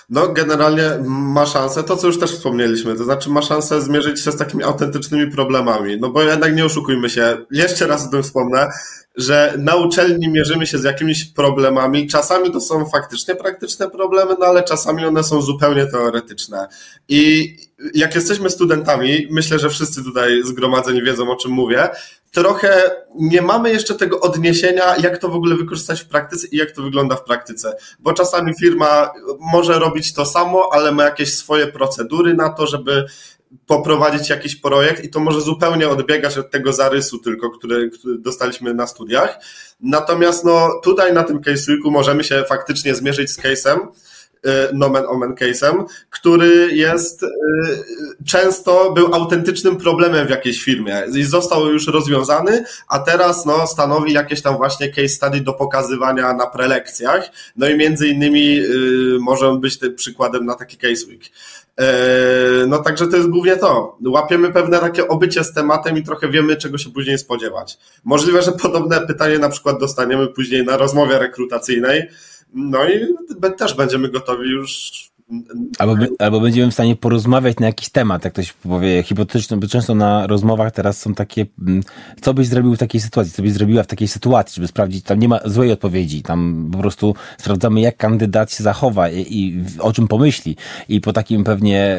[0.09, 4.31] No, generalnie ma szansę, to co już też wspomnieliśmy, to znaczy ma szansę zmierzyć się
[4.31, 5.97] z takimi autentycznymi problemami.
[5.99, 8.67] No bo jednak nie oszukujmy się, jeszcze raz o tym wspomnę,
[9.15, 12.07] że na uczelni mierzymy się z jakimiś problemami.
[12.07, 16.67] Czasami to są faktycznie praktyczne problemy, no ale czasami one są zupełnie teoretyczne.
[17.09, 17.55] I
[17.93, 21.89] jak jesteśmy studentami, myślę, że wszyscy tutaj zgromadzeni wiedzą, o czym mówię,
[22.31, 26.71] trochę nie mamy jeszcze tego odniesienia, jak to w ogóle wykorzystać w praktyce i jak
[26.71, 27.77] to wygląda w praktyce.
[27.99, 33.05] Bo czasami firma może robić to samo, ale ma jakieś swoje procedury na to, żeby
[33.67, 38.73] poprowadzić jakiś projekt i to może zupełnie odbiegać od tego zarysu tylko, który, który dostaliśmy
[38.73, 39.39] na studiach.
[39.79, 43.77] Natomiast no, tutaj na tym case weeku możemy się faktycznie zmierzyć z case'em,
[44.73, 47.27] nomen omen case'em, który jest y,
[48.25, 54.13] często był autentycznym problemem w jakiejś firmie i został już rozwiązany, a teraz no, stanowi
[54.13, 57.29] jakieś tam właśnie case study do pokazywania na prelekcjach.
[57.55, 61.23] No i między innymi y, może być tym przykładem na taki case week.
[62.67, 63.97] No także to jest głównie to.
[64.05, 67.77] Łapiemy pewne takie obycie z tematem i trochę wiemy, czego się później spodziewać.
[68.03, 72.09] Możliwe, że podobne pytanie na przykład dostaniemy później na rozmowie rekrutacyjnej,
[72.53, 73.07] no i
[73.57, 74.91] też będziemy gotowi już
[75.79, 79.95] Albo, albo będziemy w stanie porozmawiać na jakiś temat, jak ktoś powie hipotetyczny, bo często
[79.95, 81.83] na rozmowach teraz są takie, mm,
[82.21, 85.19] co byś zrobił w takiej sytuacji, co byś zrobiła w takiej sytuacji, żeby sprawdzić, tam
[85.19, 89.93] nie ma złej odpowiedzi, tam po prostu sprawdzamy, jak kandydat się zachowa i, i o
[89.93, 90.55] czym pomyśli.
[90.89, 91.97] I po takim pewnie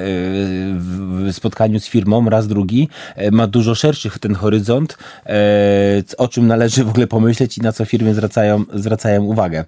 [1.29, 6.47] y, spotkaniu z firmą, raz drugi, y, ma dużo szerszy ten horyzont, y, o czym
[6.47, 9.64] należy w ogóle pomyśleć i na co firmy zwracają, zwracają uwagę.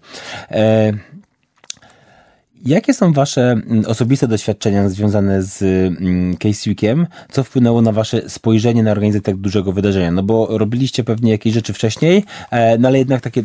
[2.66, 7.06] Jakie są Wasze mm, osobiste doświadczenia związane z mm, Case Weekiem?
[7.30, 10.10] Co wpłynęło na Wasze spojrzenie na organizację tak dużego wydarzenia?
[10.12, 13.44] No bo robiliście pewnie jakieś rzeczy wcześniej, e, no ale jednak takie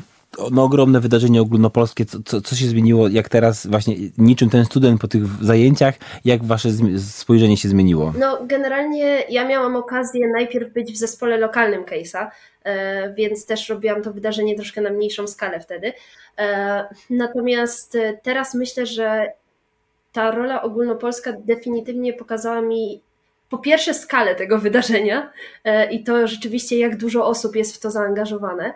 [0.51, 5.01] no, ogromne wydarzenie ogólnopolskie, co, co, co się zmieniło, jak teraz właśnie niczym ten student
[5.01, 8.13] po tych zajęciach, jak wasze spojrzenie się zmieniło?
[8.19, 12.27] No generalnie ja miałam okazję najpierw być w zespole lokalnym Case'a,
[12.63, 15.93] e, więc też robiłam to wydarzenie troszkę na mniejszą skalę wtedy.
[16.37, 19.33] E, natomiast teraz myślę, że
[20.11, 23.01] ta rola ogólnopolska definitywnie pokazała mi
[23.49, 25.31] po pierwsze skalę tego wydarzenia
[25.63, 28.73] e, i to rzeczywiście jak dużo osób jest w to zaangażowane.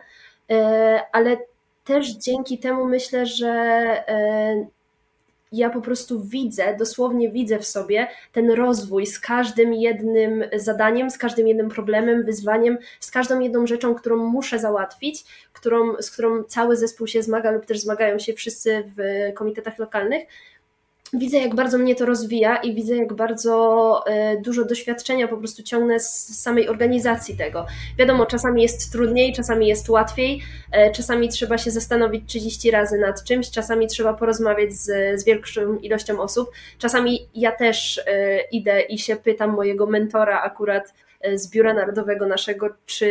[0.51, 1.37] E, ale
[1.83, 3.47] też dzięki temu myślę, że
[4.07, 4.65] e,
[5.51, 11.17] ja po prostu widzę, dosłownie widzę w sobie ten rozwój z każdym jednym zadaniem, z
[11.17, 16.77] każdym jednym problemem, wyzwaniem, z każdą jedną rzeczą, którą muszę załatwić, którą, z którą cały
[16.77, 20.23] zespół się zmaga lub też zmagają się wszyscy w komitetach lokalnych
[21.17, 25.63] widzę, jak bardzo mnie to rozwija i widzę, jak bardzo e, dużo doświadczenia po prostu
[25.63, 27.65] ciągnę z samej organizacji tego.
[27.97, 33.23] Wiadomo, czasami jest trudniej, czasami jest łatwiej, e, czasami trzeba się zastanowić 30 razy nad
[33.23, 36.51] czymś, czasami trzeba porozmawiać z, z większą ilością osób.
[36.77, 40.93] Czasami ja też e, idę i się pytam mojego mentora akurat
[41.33, 43.09] z Biura Narodowego naszego, czy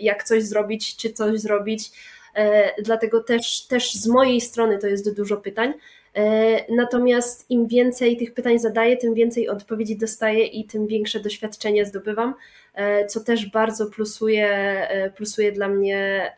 [0.00, 1.90] jak coś zrobić, czy coś zrobić.
[2.82, 5.74] Dlatego też, też z mojej strony to jest dużo pytań.
[6.14, 11.86] E, natomiast im więcej tych pytań zadaję, tym więcej odpowiedzi dostaję i tym większe doświadczenie
[11.86, 12.34] zdobywam,
[12.74, 14.48] e, co też bardzo plusuje,
[14.88, 16.32] e, plusuje dla mnie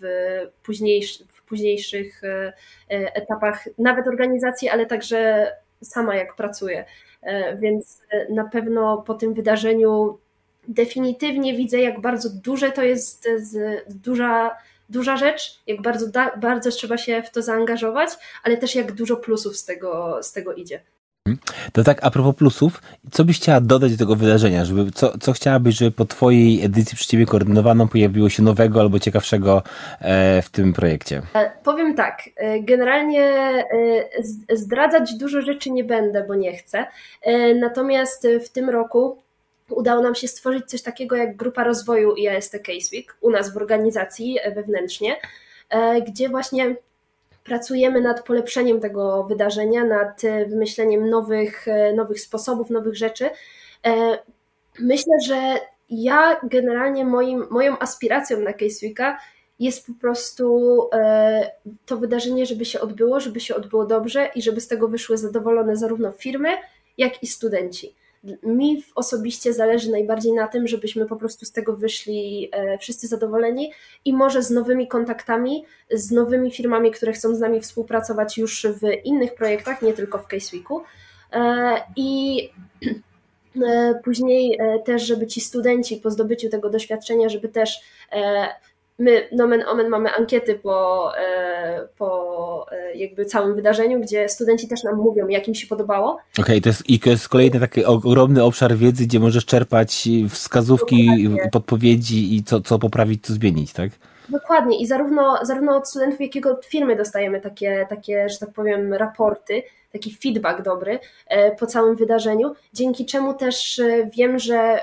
[0.00, 0.06] w,
[1.32, 2.22] w późniejszych
[2.88, 5.50] etapach nawet organizacji, ale także
[5.82, 6.84] sama jak pracuję.
[7.58, 10.18] Więc na pewno po tym wydarzeniu
[10.68, 13.28] definitywnie widzę, jak bardzo duże to jest
[13.88, 14.56] duża
[14.88, 18.10] duża rzecz, jak bardzo, da, bardzo trzeba się w to zaangażować,
[18.44, 20.80] ale też jak dużo plusów z tego, z tego idzie.
[21.72, 24.64] To tak, a propos plusów, co byś chciała dodać do tego wydarzenia?
[24.64, 28.98] Żeby, co, co chciałabyś, żeby po Twojej edycji przy Ciebie koordynowaną pojawiło się nowego albo
[28.98, 29.62] ciekawszego
[30.00, 31.22] e, w tym projekcie?
[31.34, 33.32] E, powiem tak, e, generalnie
[34.52, 36.86] zdradzać dużo rzeczy nie będę, bo nie chcę.
[37.60, 39.22] Natomiast w tym roku
[39.70, 43.56] udało nam się stworzyć coś takiego jak grupa rozwoju IAST Case Week u nas w
[43.56, 45.16] organizacji e, wewnętrznie,
[45.70, 46.76] e, gdzie właśnie
[47.44, 53.30] pracujemy nad polepszeniem tego wydarzenia, nad e, wymyśleniem nowych, nowych sposobów, nowych rzeczy.
[54.78, 55.54] Myślę, że
[55.90, 59.18] ja generalnie moim, moją aspiracją na Case Weeka
[59.58, 60.80] jest po prostu
[61.86, 65.76] to wydarzenie, żeby się odbyło, żeby się odbyło dobrze i żeby z tego wyszły zadowolone
[65.76, 66.48] zarówno firmy,
[66.98, 67.94] jak i studenci
[68.42, 73.72] mi osobiście zależy najbardziej na tym, żebyśmy po prostu z tego wyszli e, wszyscy zadowoleni
[74.04, 79.04] i może z nowymi kontaktami, z nowymi firmami, które chcą z nami współpracować już w
[79.04, 80.82] innych projektach, nie tylko w Case Weeku.
[81.32, 82.40] E, I
[83.66, 87.80] e, później też, żeby ci studenci po zdobyciu tego doświadczenia, żeby też
[88.98, 94.82] my nomen omen mamy ankiety po, e, po e, jakby całym wydarzeniu, gdzie studenci też
[94.82, 96.12] nam mówią, jak im się podobało.
[96.12, 100.08] Okej, okay, to, jest, i to jest kolejny taki ogromny obszar wiedzy, gdzie możesz czerpać
[100.30, 101.50] wskazówki, Dokładnie.
[101.52, 103.90] podpowiedzi i co, co poprawić, co zmienić, tak?
[104.28, 108.52] Dokładnie i zarówno, zarówno od studentów, jak i od firmy dostajemy takie, takie, że tak
[108.52, 113.80] powiem, raporty, taki feedback dobry e, po całym wydarzeniu, dzięki czemu też
[114.16, 114.78] wiem, że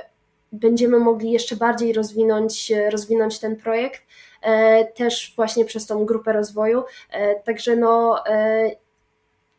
[0.53, 4.01] będziemy mogli jeszcze bardziej rozwinąć, rozwinąć ten projekt,
[4.41, 6.83] e, też właśnie przez tą grupę rozwoju.
[7.11, 8.71] E, także no, e,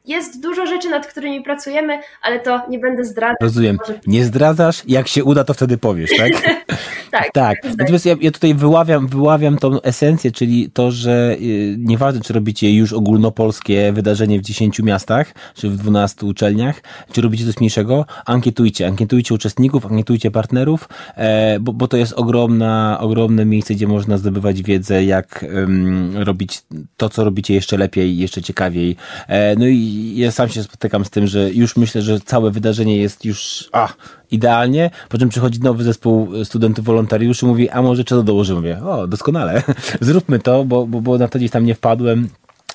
[0.05, 3.37] jest dużo rzeczy, nad którymi pracujemy, ale to nie będę zdradzać.
[3.41, 3.79] Rozumiem.
[4.07, 6.33] Nie zdradzasz, jak się uda, to wtedy powiesz, tak?
[7.15, 7.33] tak.
[7.33, 7.77] Tak.
[7.79, 12.75] Natomiast ja, ja, tutaj wyławiam, wyławiam tą esencję, czyli to, że yy, nieważne, czy robicie
[12.75, 18.87] już ogólnopolskie wydarzenie w 10 miastach, czy w 12 uczelniach, czy robicie coś mniejszego, ankietujcie.
[18.87, 24.63] Ankietujcie uczestników, ankietujcie partnerów, e, bo, bo to jest ogromna, ogromne miejsce, gdzie można zdobywać
[24.63, 25.45] wiedzę, jak
[26.15, 26.63] robić
[26.97, 28.97] to, co robicie jeszcze lepiej, jeszcze ciekawiej.
[29.29, 32.97] E, no i ja sam się spotykam z tym, że już myślę, że całe wydarzenie
[32.97, 33.89] jest już a,
[34.35, 38.61] idealnie, po czym przychodzi nowy zespół studentów wolontariuszy, mówi, a może to dołożymy?
[38.61, 39.63] Mówię, o, doskonale,
[40.01, 42.29] zróbmy to, bo, bo, bo na to gdzieś tam nie wpadłem.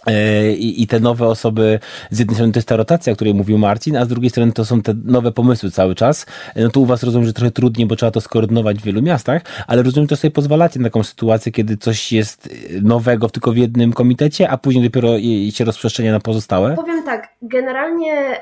[0.07, 1.79] E, I, I, te nowe osoby,
[2.11, 4.51] z jednej strony to jest ta rotacja, o której mówił Marcin, a z drugiej strony
[4.51, 6.25] to są te nowe pomysły cały czas.
[6.55, 9.01] E, no tu u Was rozumiem, że trochę trudniej, bo trzeba to skoordynować w wielu
[9.01, 12.49] miastach, ale rozumiem, że sobie pozwalacie na taką sytuację, kiedy coś jest
[12.81, 15.09] nowego tylko w jednym komitecie, a później dopiero
[15.51, 16.75] się rozprzestrzenia na pozostałe?
[16.75, 18.41] Powiem tak, generalnie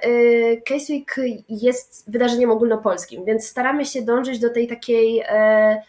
[0.65, 1.15] Case Week
[1.49, 5.81] jest wydarzeniem ogólnopolskim, więc staramy się dążyć do tej takiej e,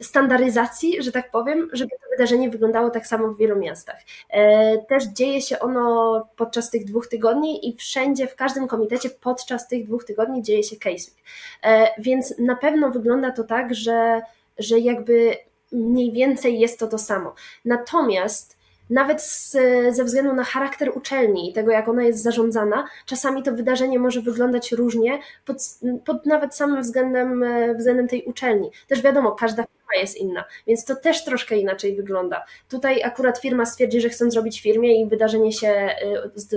[0.00, 3.96] standaryzacji, że tak powiem, żeby to wydarzenie wyglądało tak samo w wielu miastach.
[4.30, 9.68] E, też dzieje się ono podczas tych dwóch tygodni i wszędzie, w każdym komitecie podczas
[9.68, 11.24] tych dwóch tygodni dzieje się Case Week.
[11.62, 14.22] E, więc na pewno wygląda to tak, że,
[14.58, 15.36] że jakby
[15.72, 17.34] mniej więcej jest to to samo.
[17.64, 18.61] Natomiast
[18.92, 19.56] nawet z,
[19.90, 24.20] ze względu na charakter uczelni i tego, jak ona jest zarządzana, czasami to wydarzenie może
[24.20, 25.56] wyglądać różnie pod,
[26.04, 28.70] pod nawet samym względem, e, względem tej uczelni.
[28.88, 32.44] Też wiadomo, każda firma jest inna, więc to też troszkę inaczej wygląda.
[32.68, 35.96] Tutaj akurat firma stwierdzi, że chcą zrobić firmie i wydarzenie się e,
[36.34, 36.54] z,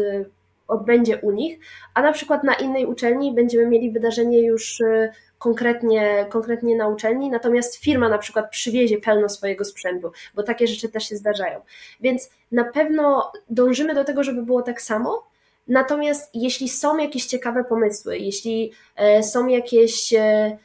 [0.68, 1.60] odbędzie u nich,
[1.94, 5.12] a na przykład na innej uczelni będziemy mieli wydarzenie już e,
[5.46, 10.90] konkretnie, konkretnie na uczelni, natomiast firma na przykład przywiezie pełno swojego sprzętu, bo takie rzeczy
[10.90, 11.62] też się zdarzają.
[12.02, 15.28] Więc na pewno dążymy do tego, żeby było tak samo.
[15.68, 20.58] Natomiast jeśli są jakieś ciekawe pomysły, jeśli e, są jakieś e,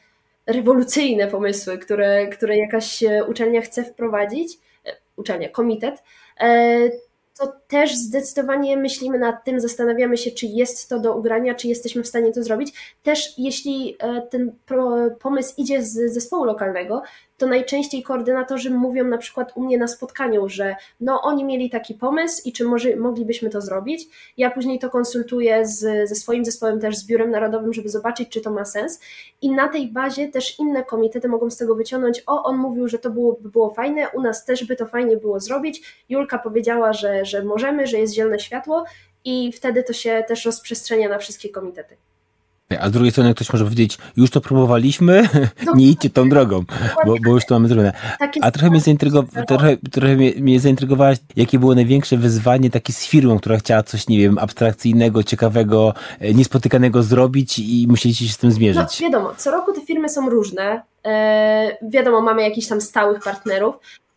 [0.47, 4.57] rewolucyjne pomysły, które, które jakaś uczelnia chce wprowadzić,
[5.15, 6.03] uczelnia, komitet,
[7.39, 12.03] to też zdecydowanie myślimy nad tym, zastanawiamy się, czy jest to do ugrania, czy jesteśmy
[12.03, 12.95] w stanie to zrobić.
[13.03, 14.55] Też jeśli e, ten
[15.19, 17.01] pomysł idzie z zespołu lokalnego,
[17.41, 21.93] to najczęściej koordynatorzy mówią na przykład u mnie na spotkaniu, że no oni mieli taki
[21.93, 24.07] pomysł i czy może, moglibyśmy to zrobić.
[24.37, 28.41] Ja później to konsultuję z, ze swoim zespołem, też z Biurem Narodowym, żeby zobaczyć, czy
[28.41, 28.99] to ma sens.
[29.41, 32.99] I na tej bazie też inne komitety mogą z tego wyciągnąć, o on mówił, że
[32.99, 36.03] to byłoby było fajne, u nas też by to fajnie było zrobić.
[36.09, 38.85] Julka powiedziała, że, że możemy, że jest zielone światło
[39.25, 41.97] i wtedy to się też rozprzestrzenia na wszystkie komitety.
[42.79, 45.29] A z drugiej strony ktoś może powiedzieć, już to próbowaliśmy,
[45.65, 46.63] no, nie idźcie tą drogą,
[47.05, 47.93] bo, bo już to mamy zrobione.
[48.41, 53.05] A trochę mnie, zaintrygo, trochę, trochę mnie, mnie zaintrygowałaś, jakie było największe wyzwanie takie z
[53.05, 58.37] firmą, która chciała coś, nie wiem, abstrakcyjnego, ciekawego, e, niespotykanego zrobić i musieliście się z
[58.37, 59.01] tym zmierzyć.
[59.01, 60.81] No, wiadomo, co roku te firmy są różne.
[61.05, 63.75] E, wiadomo, mamy jakichś tam stałych partnerów,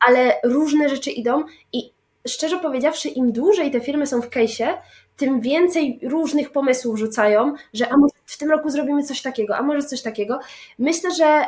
[0.09, 1.42] ale różne rzeczy idą
[1.72, 1.94] i
[2.28, 4.74] szczerze powiedziawszy, im dłużej te firmy są w case'ie,
[5.16, 9.62] tym więcej różnych pomysłów rzucają, że a może w tym roku zrobimy coś takiego, a
[9.62, 10.38] może coś takiego.
[10.78, 11.44] Myślę, że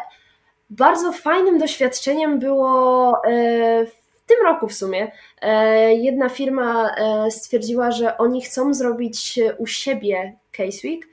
[0.71, 5.13] bardzo fajnym doświadczeniem było e, w tym roku w sumie.
[5.43, 11.09] E, jedna firma e, stwierdziła, że oni chcą zrobić u siebie Case Week,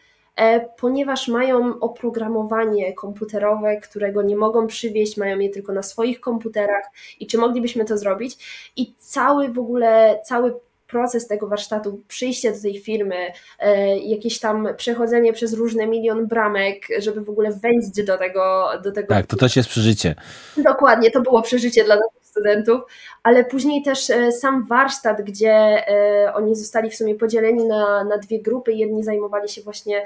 [0.78, 6.86] ponieważ mają oprogramowanie komputerowe, którego nie mogą przywieźć, mają je tylko na swoich komputerach
[7.20, 8.38] i czy moglibyśmy to zrobić.
[8.76, 10.54] I cały w ogóle, cały
[10.94, 16.88] proces tego warsztatu, przyjście do tej firmy, e, jakieś tam przechodzenie przez różne milion bramek,
[17.00, 18.70] żeby w ogóle wejść do tego.
[18.84, 20.16] Do tego tak, to też jest przeżycie.
[20.58, 22.82] Dokładnie, to było przeżycie dla naszych studentów,
[23.24, 25.54] ale później też e, sam warsztat, gdzie
[25.88, 28.74] e, oni zostali w sumie podzieleni na, na dwie grupy.
[28.74, 30.04] Jedni zajmowali się właśnie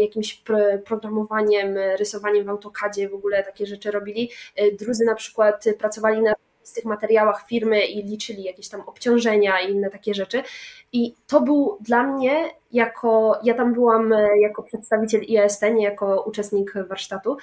[0.00, 0.42] jakimś
[0.84, 4.30] programowaniem, rysowaniem w AutoCADzie, w ogóle takie rzeczy robili.
[4.78, 6.32] Drudzy na przykład pracowali na
[6.62, 10.42] z tych materiałach firmy i liczyli jakieś tam obciążenia i inne takie rzeczy.
[10.92, 16.22] I to był dla mnie, jako ja tam byłam e, jako przedstawiciel IST, nie jako
[16.22, 17.36] uczestnik warsztatu,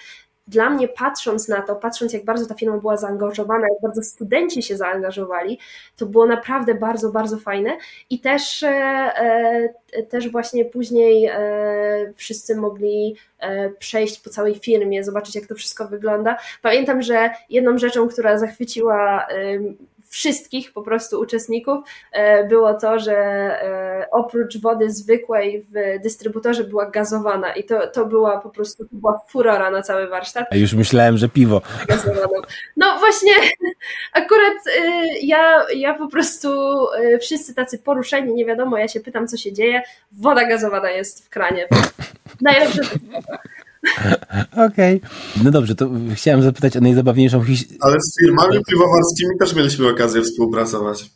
[0.48, 4.64] dla mnie patrząc na to, patrząc jak bardzo ta firma była zaangażowana, jak bardzo studenci
[4.64, 5.60] się zaangażowali,
[5.98, 7.78] to było naprawdę bardzo, bardzo fajne
[8.10, 13.16] i też, e, e, też właśnie później e, wszyscy mogli
[13.80, 16.38] przejść po całej firmie, zobaczyć jak to wszystko wygląda.
[16.62, 19.28] Pamiętam, że jedną rzeczą, która zachwyciła
[20.10, 21.78] wszystkich po prostu uczestników
[22.50, 23.18] było to, że
[24.12, 29.20] oprócz wody zwykłej w dystrybutorze była gazowana i to, to była po prostu to była
[29.30, 30.48] furora na cały warsztat.
[30.52, 31.62] A już myślałem, że piwo.
[31.88, 32.42] Gazowaną.
[32.78, 33.34] No właśnie,
[34.14, 34.58] akurat
[35.22, 36.50] ja, ja po prostu
[37.22, 39.82] wszyscy tacy poruszeni, nie wiadomo, ja się pytam, co się dzieje.
[40.12, 41.68] Woda gazowana jest w kranie.
[42.42, 42.82] Najlepsze.
[44.68, 44.98] Okej.
[44.98, 45.00] Okay.
[45.44, 47.80] No dobrze, to chciałem zapytać o najzabawniejszą historię.
[47.82, 51.10] Ale z firmami piwowarskimi też mieliśmy okazję współpracować.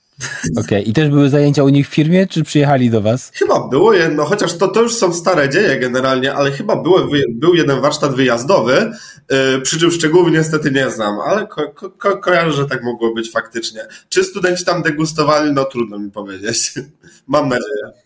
[0.52, 0.82] Okej, okay.
[0.82, 3.32] i też były zajęcia u nich w firmie, czy przyjechali do was?
[3.34, 7.56] Chyba było jedno, chociaż to, to już są stare dzieje generalnie, ale chyba było, był
[7.56, 8.92] jeden warsztat wyjazdowy,
[9.32, 13.32] yy, przy czym szczegółów niestety nie znam, ale ko, ko, kojarzę, że tak mogło być
[13.32, 13.82] faktycznie.
[14.10, 15.54] Czy studenci tam degustowali?
[15.54, 16.74] No trudno mi powiedzieć.
[17.28, 18.01] Mam nadzieję.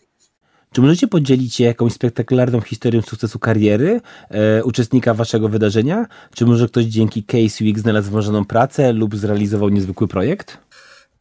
[0.76, 4.00] Czy możecie podzielić się jakąś spektakularną historią sukcesu kariery
[4.30, 6.06] e, uczestnika waszego wydarzenia?
[6.34, 10.58] Czy może ktoś dzięki Case Week znalazł ważną pracę lub zrealizował niezwykły projekt?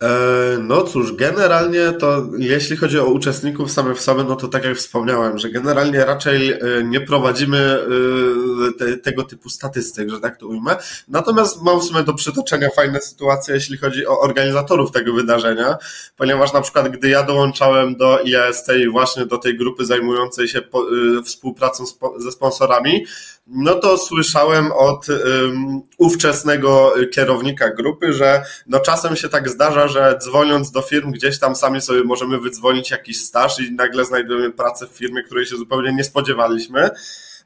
[0.05, 4.65] E, no cóż, generalnie to jeśli chodzi o uczestników same w sobie, no to tak
[4.65, 10.37] jak wspomniałem, że generalnie raczej e, nie prowadzimy e, te, tego typu statystyk, że tak
[10.37, 10.75] to ujmę.
[11.07, 15.77] Natomiast mam w sumie do przytoczenia fajne sytuacje, jeśli chodzi o organizatorów tego wydarzenia,
[16.17, 20.61] ponieważ na przykład gdy ja dołączałem do IAST i właśnie do tej grupy zajmującej się
[20.61, 20.85] po,
[21.25, 21.83] współpracą
[22.17, 23.05] ze sponsorami,
[23.47, 30.17] no to słyszałem od um, ówczesnego kierownika grupy, że no czasem się tak zdarza, że
[30.21, 34.87] dzwoniąc do firm gdzieś tam sami sobie możemy wydzwonić jakiś staż i nagle znajdujemy pracę
[34.87, 36.89] w firmie, której się zupełnie nie spodziewaliśmy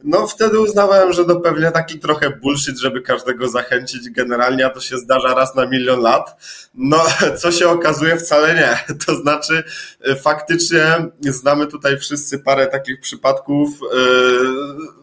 [0.04, 4.82] no wtedy uznawałem, że to pewnie taki trochę bullshit, żeby każdego zachęcić generalnie, a to
[4.82, 6.36] się zdarza raz na milion lat.
[6.74, 6.98] No,
[7.42, 8.80] co się okazuje, wcale nie.
[9.06, 9.64] To znaczy,
[10.02, 10.84] e, faktycznie
[11.22, 13.70] znamy tutaj wszyscy parę takich przypadków.
[13.70, 13.98] E,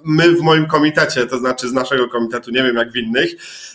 [0.05, 3.31] my w moim komitecie, to znaczy z naszego komitetu, nie wiem jak w innych,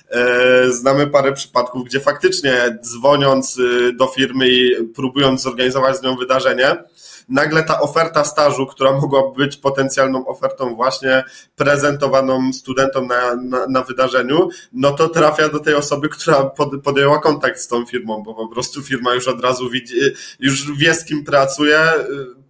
[0.10, 3.58] e, znamy parę przypadków, gdzie faktycznie dzwoniąc
[3.94, 6.78] do firmy i próbując zorganizować z nią wydarzenie,
[7.32, 11.24] nagle ta oferta stażu, która mogła być potencjalną ofertą właśnie
[11.56, 17.20] prezentowaną studentom na, na, na wydarzeniu, no to trafia do tej osoby, która pod, podjęła
[17.20, 19.96] kontakt z tą firmą, bo po prostu firma już od razu widzi,
[20.40, 21.80] już wie z kim pracuje,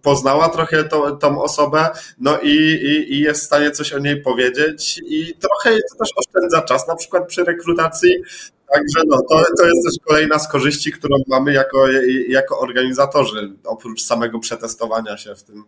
[0.02, 4.22] poznała trochę tą, tą osobę, no i, i, i, jest w stanie coś o niej
[4.22, 8.10] powiedzieć i trochę to też oszczędza czas, na przykład przy rekrutacji
[8.74, 11.88] Także no, to, to jest też kolejna z korzyści, którą mamy jako,
[12.28, 15.64] jako organizatorzy, oprócz samego przetestowania się w tym.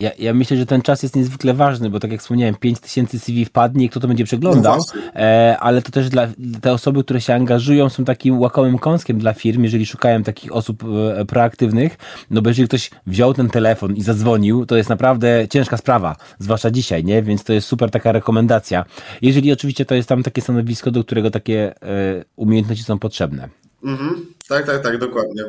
[0.00, 3.44] Ja, ja myślę, że ten czas jest niezwykle ważny, bo tak jak wspomniałem, 5000 CV
[3.44, 6.28] wpadnie i kto to będzie przeglądał, no e, ale to też dla
[6.60, 10.84] te osoby, które się angażują, są takim łakomym kąskiem dla firm, jeżeli szukają takich osób
[11.16, 11.96] e, proaktywnych,
[12.30, 16.70] no bo jeżeli ktoś wziął ten telefon i zadzwonił, to jest naprawdę ciężka sprawa, zwłaszcza
[16.70, 17.22] dzisiaj, nie?
[17.22, 18.84] Więc to jest super taka rekomendacja.
[19.22, 23.48] Jeżeli oczywiście to jest tam takie stanowisko, do którego takie e, umiejętności są potrzebne.
[23.84, 24.26] Mhm.
[24.48, 25.42] Tak, tak, tak, dokładnie.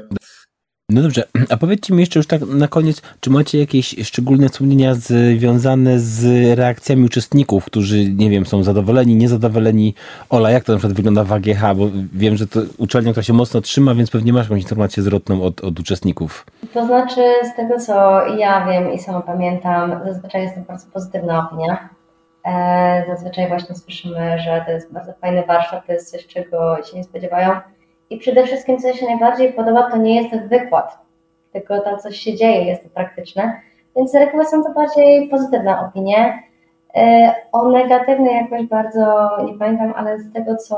[0.90, 4.94] No dobrze, a powiedzcie mi jeszcze już tak na koniec, czy macie jakieś szczególne wspomnienia
[4.96, 6.26] związane z
[6.58, 9.94] reakcjami uczestników, którzy, nie wiem, są zadowoleni, niezadowoleni?
[10.30, 11.62] Ola, jak to na przykład wygląda w AGH?
[11.76, 15.44] Bo wiem, że to uczelnia, która się mocno trzyma, więc pewnie masz jakąś informację zwrotną
[15.44, 16.46] od, od uczestników.
[16.74, 17.22] To znaczy,
[17.54, 21.90] z tego co ja wiem i sama pamiętam, zazwyczaj jest to bardzo pozytywna opinia.
[22.46, 26.98] E, zazwyczaj właśnie słyszymy, że to jest bardzo fajny warsztat, to jest coś, czego się
[26.98, 27.50] nie spodziewają
[28.10, 30.98] i przede wszystkim, co się najbardziej podoba, to nie jest wykład,
[31.54, 33.62] tylko to, co się dzieje, jest to praktyczne.
[33.96, 36.44] Więc reguły są to bardziej pozytywne opinie.
[36.96, 40.78] E, o negatywnej jakoś bardzo nie pamiętam, ale z tego, co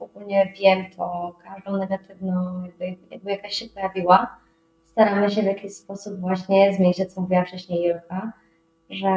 [0.00, 4.36] ogólnie wiem, to każdą negatywną, jakby, jakby jakaś się pojawiła,
[4.84, 8.32] staramy się w jakiś sposób właśnie zmienić, co mówiła wcześniej Julka,
[8.90, 9.08] że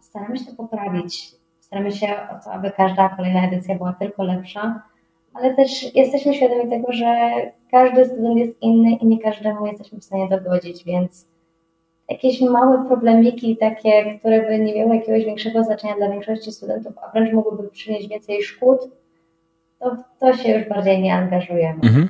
[0.00, 1.32] staramy się to poprawić.
[1.60, 4.82] Staramy się o to, aby każda kolejna edycja była tylko lepsza,
[5.38, 7.06] ale też jesteśmy świadomi tego, że
[7.70, 11.28] każdy student jest inny i nie każdemu jesteśmy w stanie dogodzić, więc
[12.08, 17.10] jakieś małe problemiki takie, które by nie miały jakiegoś większego znaczenia dla większości studentów, a
[17.10, 18.80] wręcz mogłyby przynieść więcej szkód,
[19.78, 21.80] to, to się już bardziej nie angażujemy.
[21.82, 22.08] Mhm.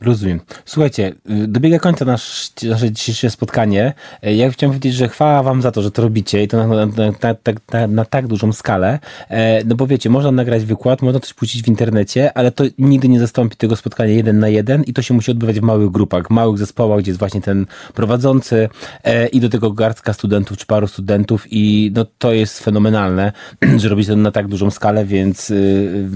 [0.00, 0.40] Rozumiem.
[0.64, 3.92] Słuchajcie, y, dobiega końca nasz, nasze dzisiejsze spotkanie.
[4.26, 6.86] Y, ja chciałem powiedzieć, że chwała wam za to, że to robicie i to na,
[6.86, 6.86] na,
[7.72, 8.98] na, na, tak dużą skalę.
[9.28, 13.08] E, no bo wiecie, można nagrać wykład, można coś puścić w internecie, ale to nigdy
[13.08, 16.26] nie zastąpi tego spotkania jeden na jeden i to się musi odbywać w małych grupach,
[16.26, 18.68] w małych zespołach, gdzie jest właśnie ten prowadzący
[19.32, 23.32] i do tego garstka studentów czy paru studentów i no to jest fenomenalne,
[23.80, 26.06] że robicie to na tak dużą skalę, więc y,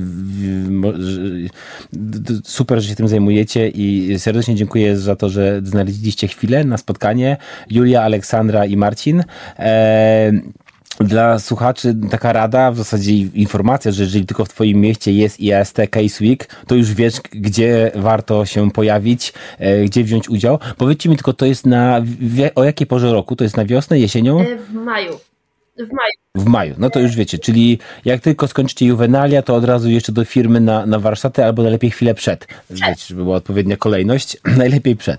[2.44, 7.36] super, że się tym zajmujecie i serdecznie dziękuję za to, że znaleźliście chwilę na spotkanie.
[7.70, 9.24] Julia, Aleksandra i Marcin.
[9.58, 10.32] E,
[11.00, 15.76] dla słuchaczy taka rada, w zasadzie informacja, że jeżeli tylko w Twoim mieście jest IAST
[15.90, 20.58] Case Week, to już wiesz, gdzie warto się pojawić, e, gdzie wziąć udział.
[20.76, 22.02] Powiedzcie mi tylko, to jest na,
[22.54, 23.36] o jakiej porze roku?
[23.36, 24.40] To jest na wiosnę, jesienią?
[24.40, 25.18] E, w maju.
[25.78, 26.24] W maju.
[26.36, 30.12] W maju, no to już wiecie, czyli jak tylko skończycie juwenalia, to od razu jeszcze
[30.12, 32.46] do firmy na, na warsztaty, albo najlepiej chwilę przed.
[32.70, 35.18] Wiecie, żeby była odpowiednia kolejność, najlepiej przed.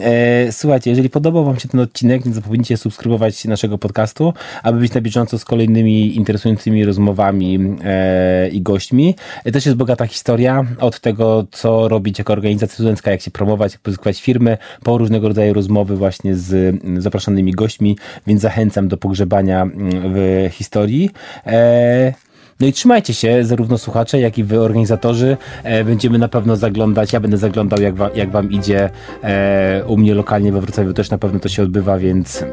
[0.00, 4.32] E, słuchajcie, jeżeli podobał Wam się ten odcinek, nie zapomnijcie subskrybować naszego podcastu,
[4.62, 9.14] aby być na bieżąco z kolejnymi interesującymi rozmowami e, i gośćmi.
[9.44, 13.72] E, też jest bogata historia od tego, co robić jako organizacja studencka, jak się promować,
[13.72, 19.66] jak pozyskiwać firmy, po różnego rodzaju rozmowy właśnie z zapraszanymi gośćmi, więc zachęcam do pogrzebania
[20.04, 21.10] w historii.
[21.46, 22.12] E,
[22.60, 25.36] no i trzymajcie się, zarówno słuchacze, jak i wy, organizatorzy.
[25.62, 27.12] E, będziemy na pewno zaglądać.
[27.12, 28.90] Ja będę zaglądał, jak, jak wam idzie.
[29.24, 32.44] E, u mnie lokalnie we Wrocławiu też na pewno to się odbywa, więc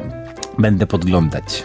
[0.58, 1.64] będę podglądać.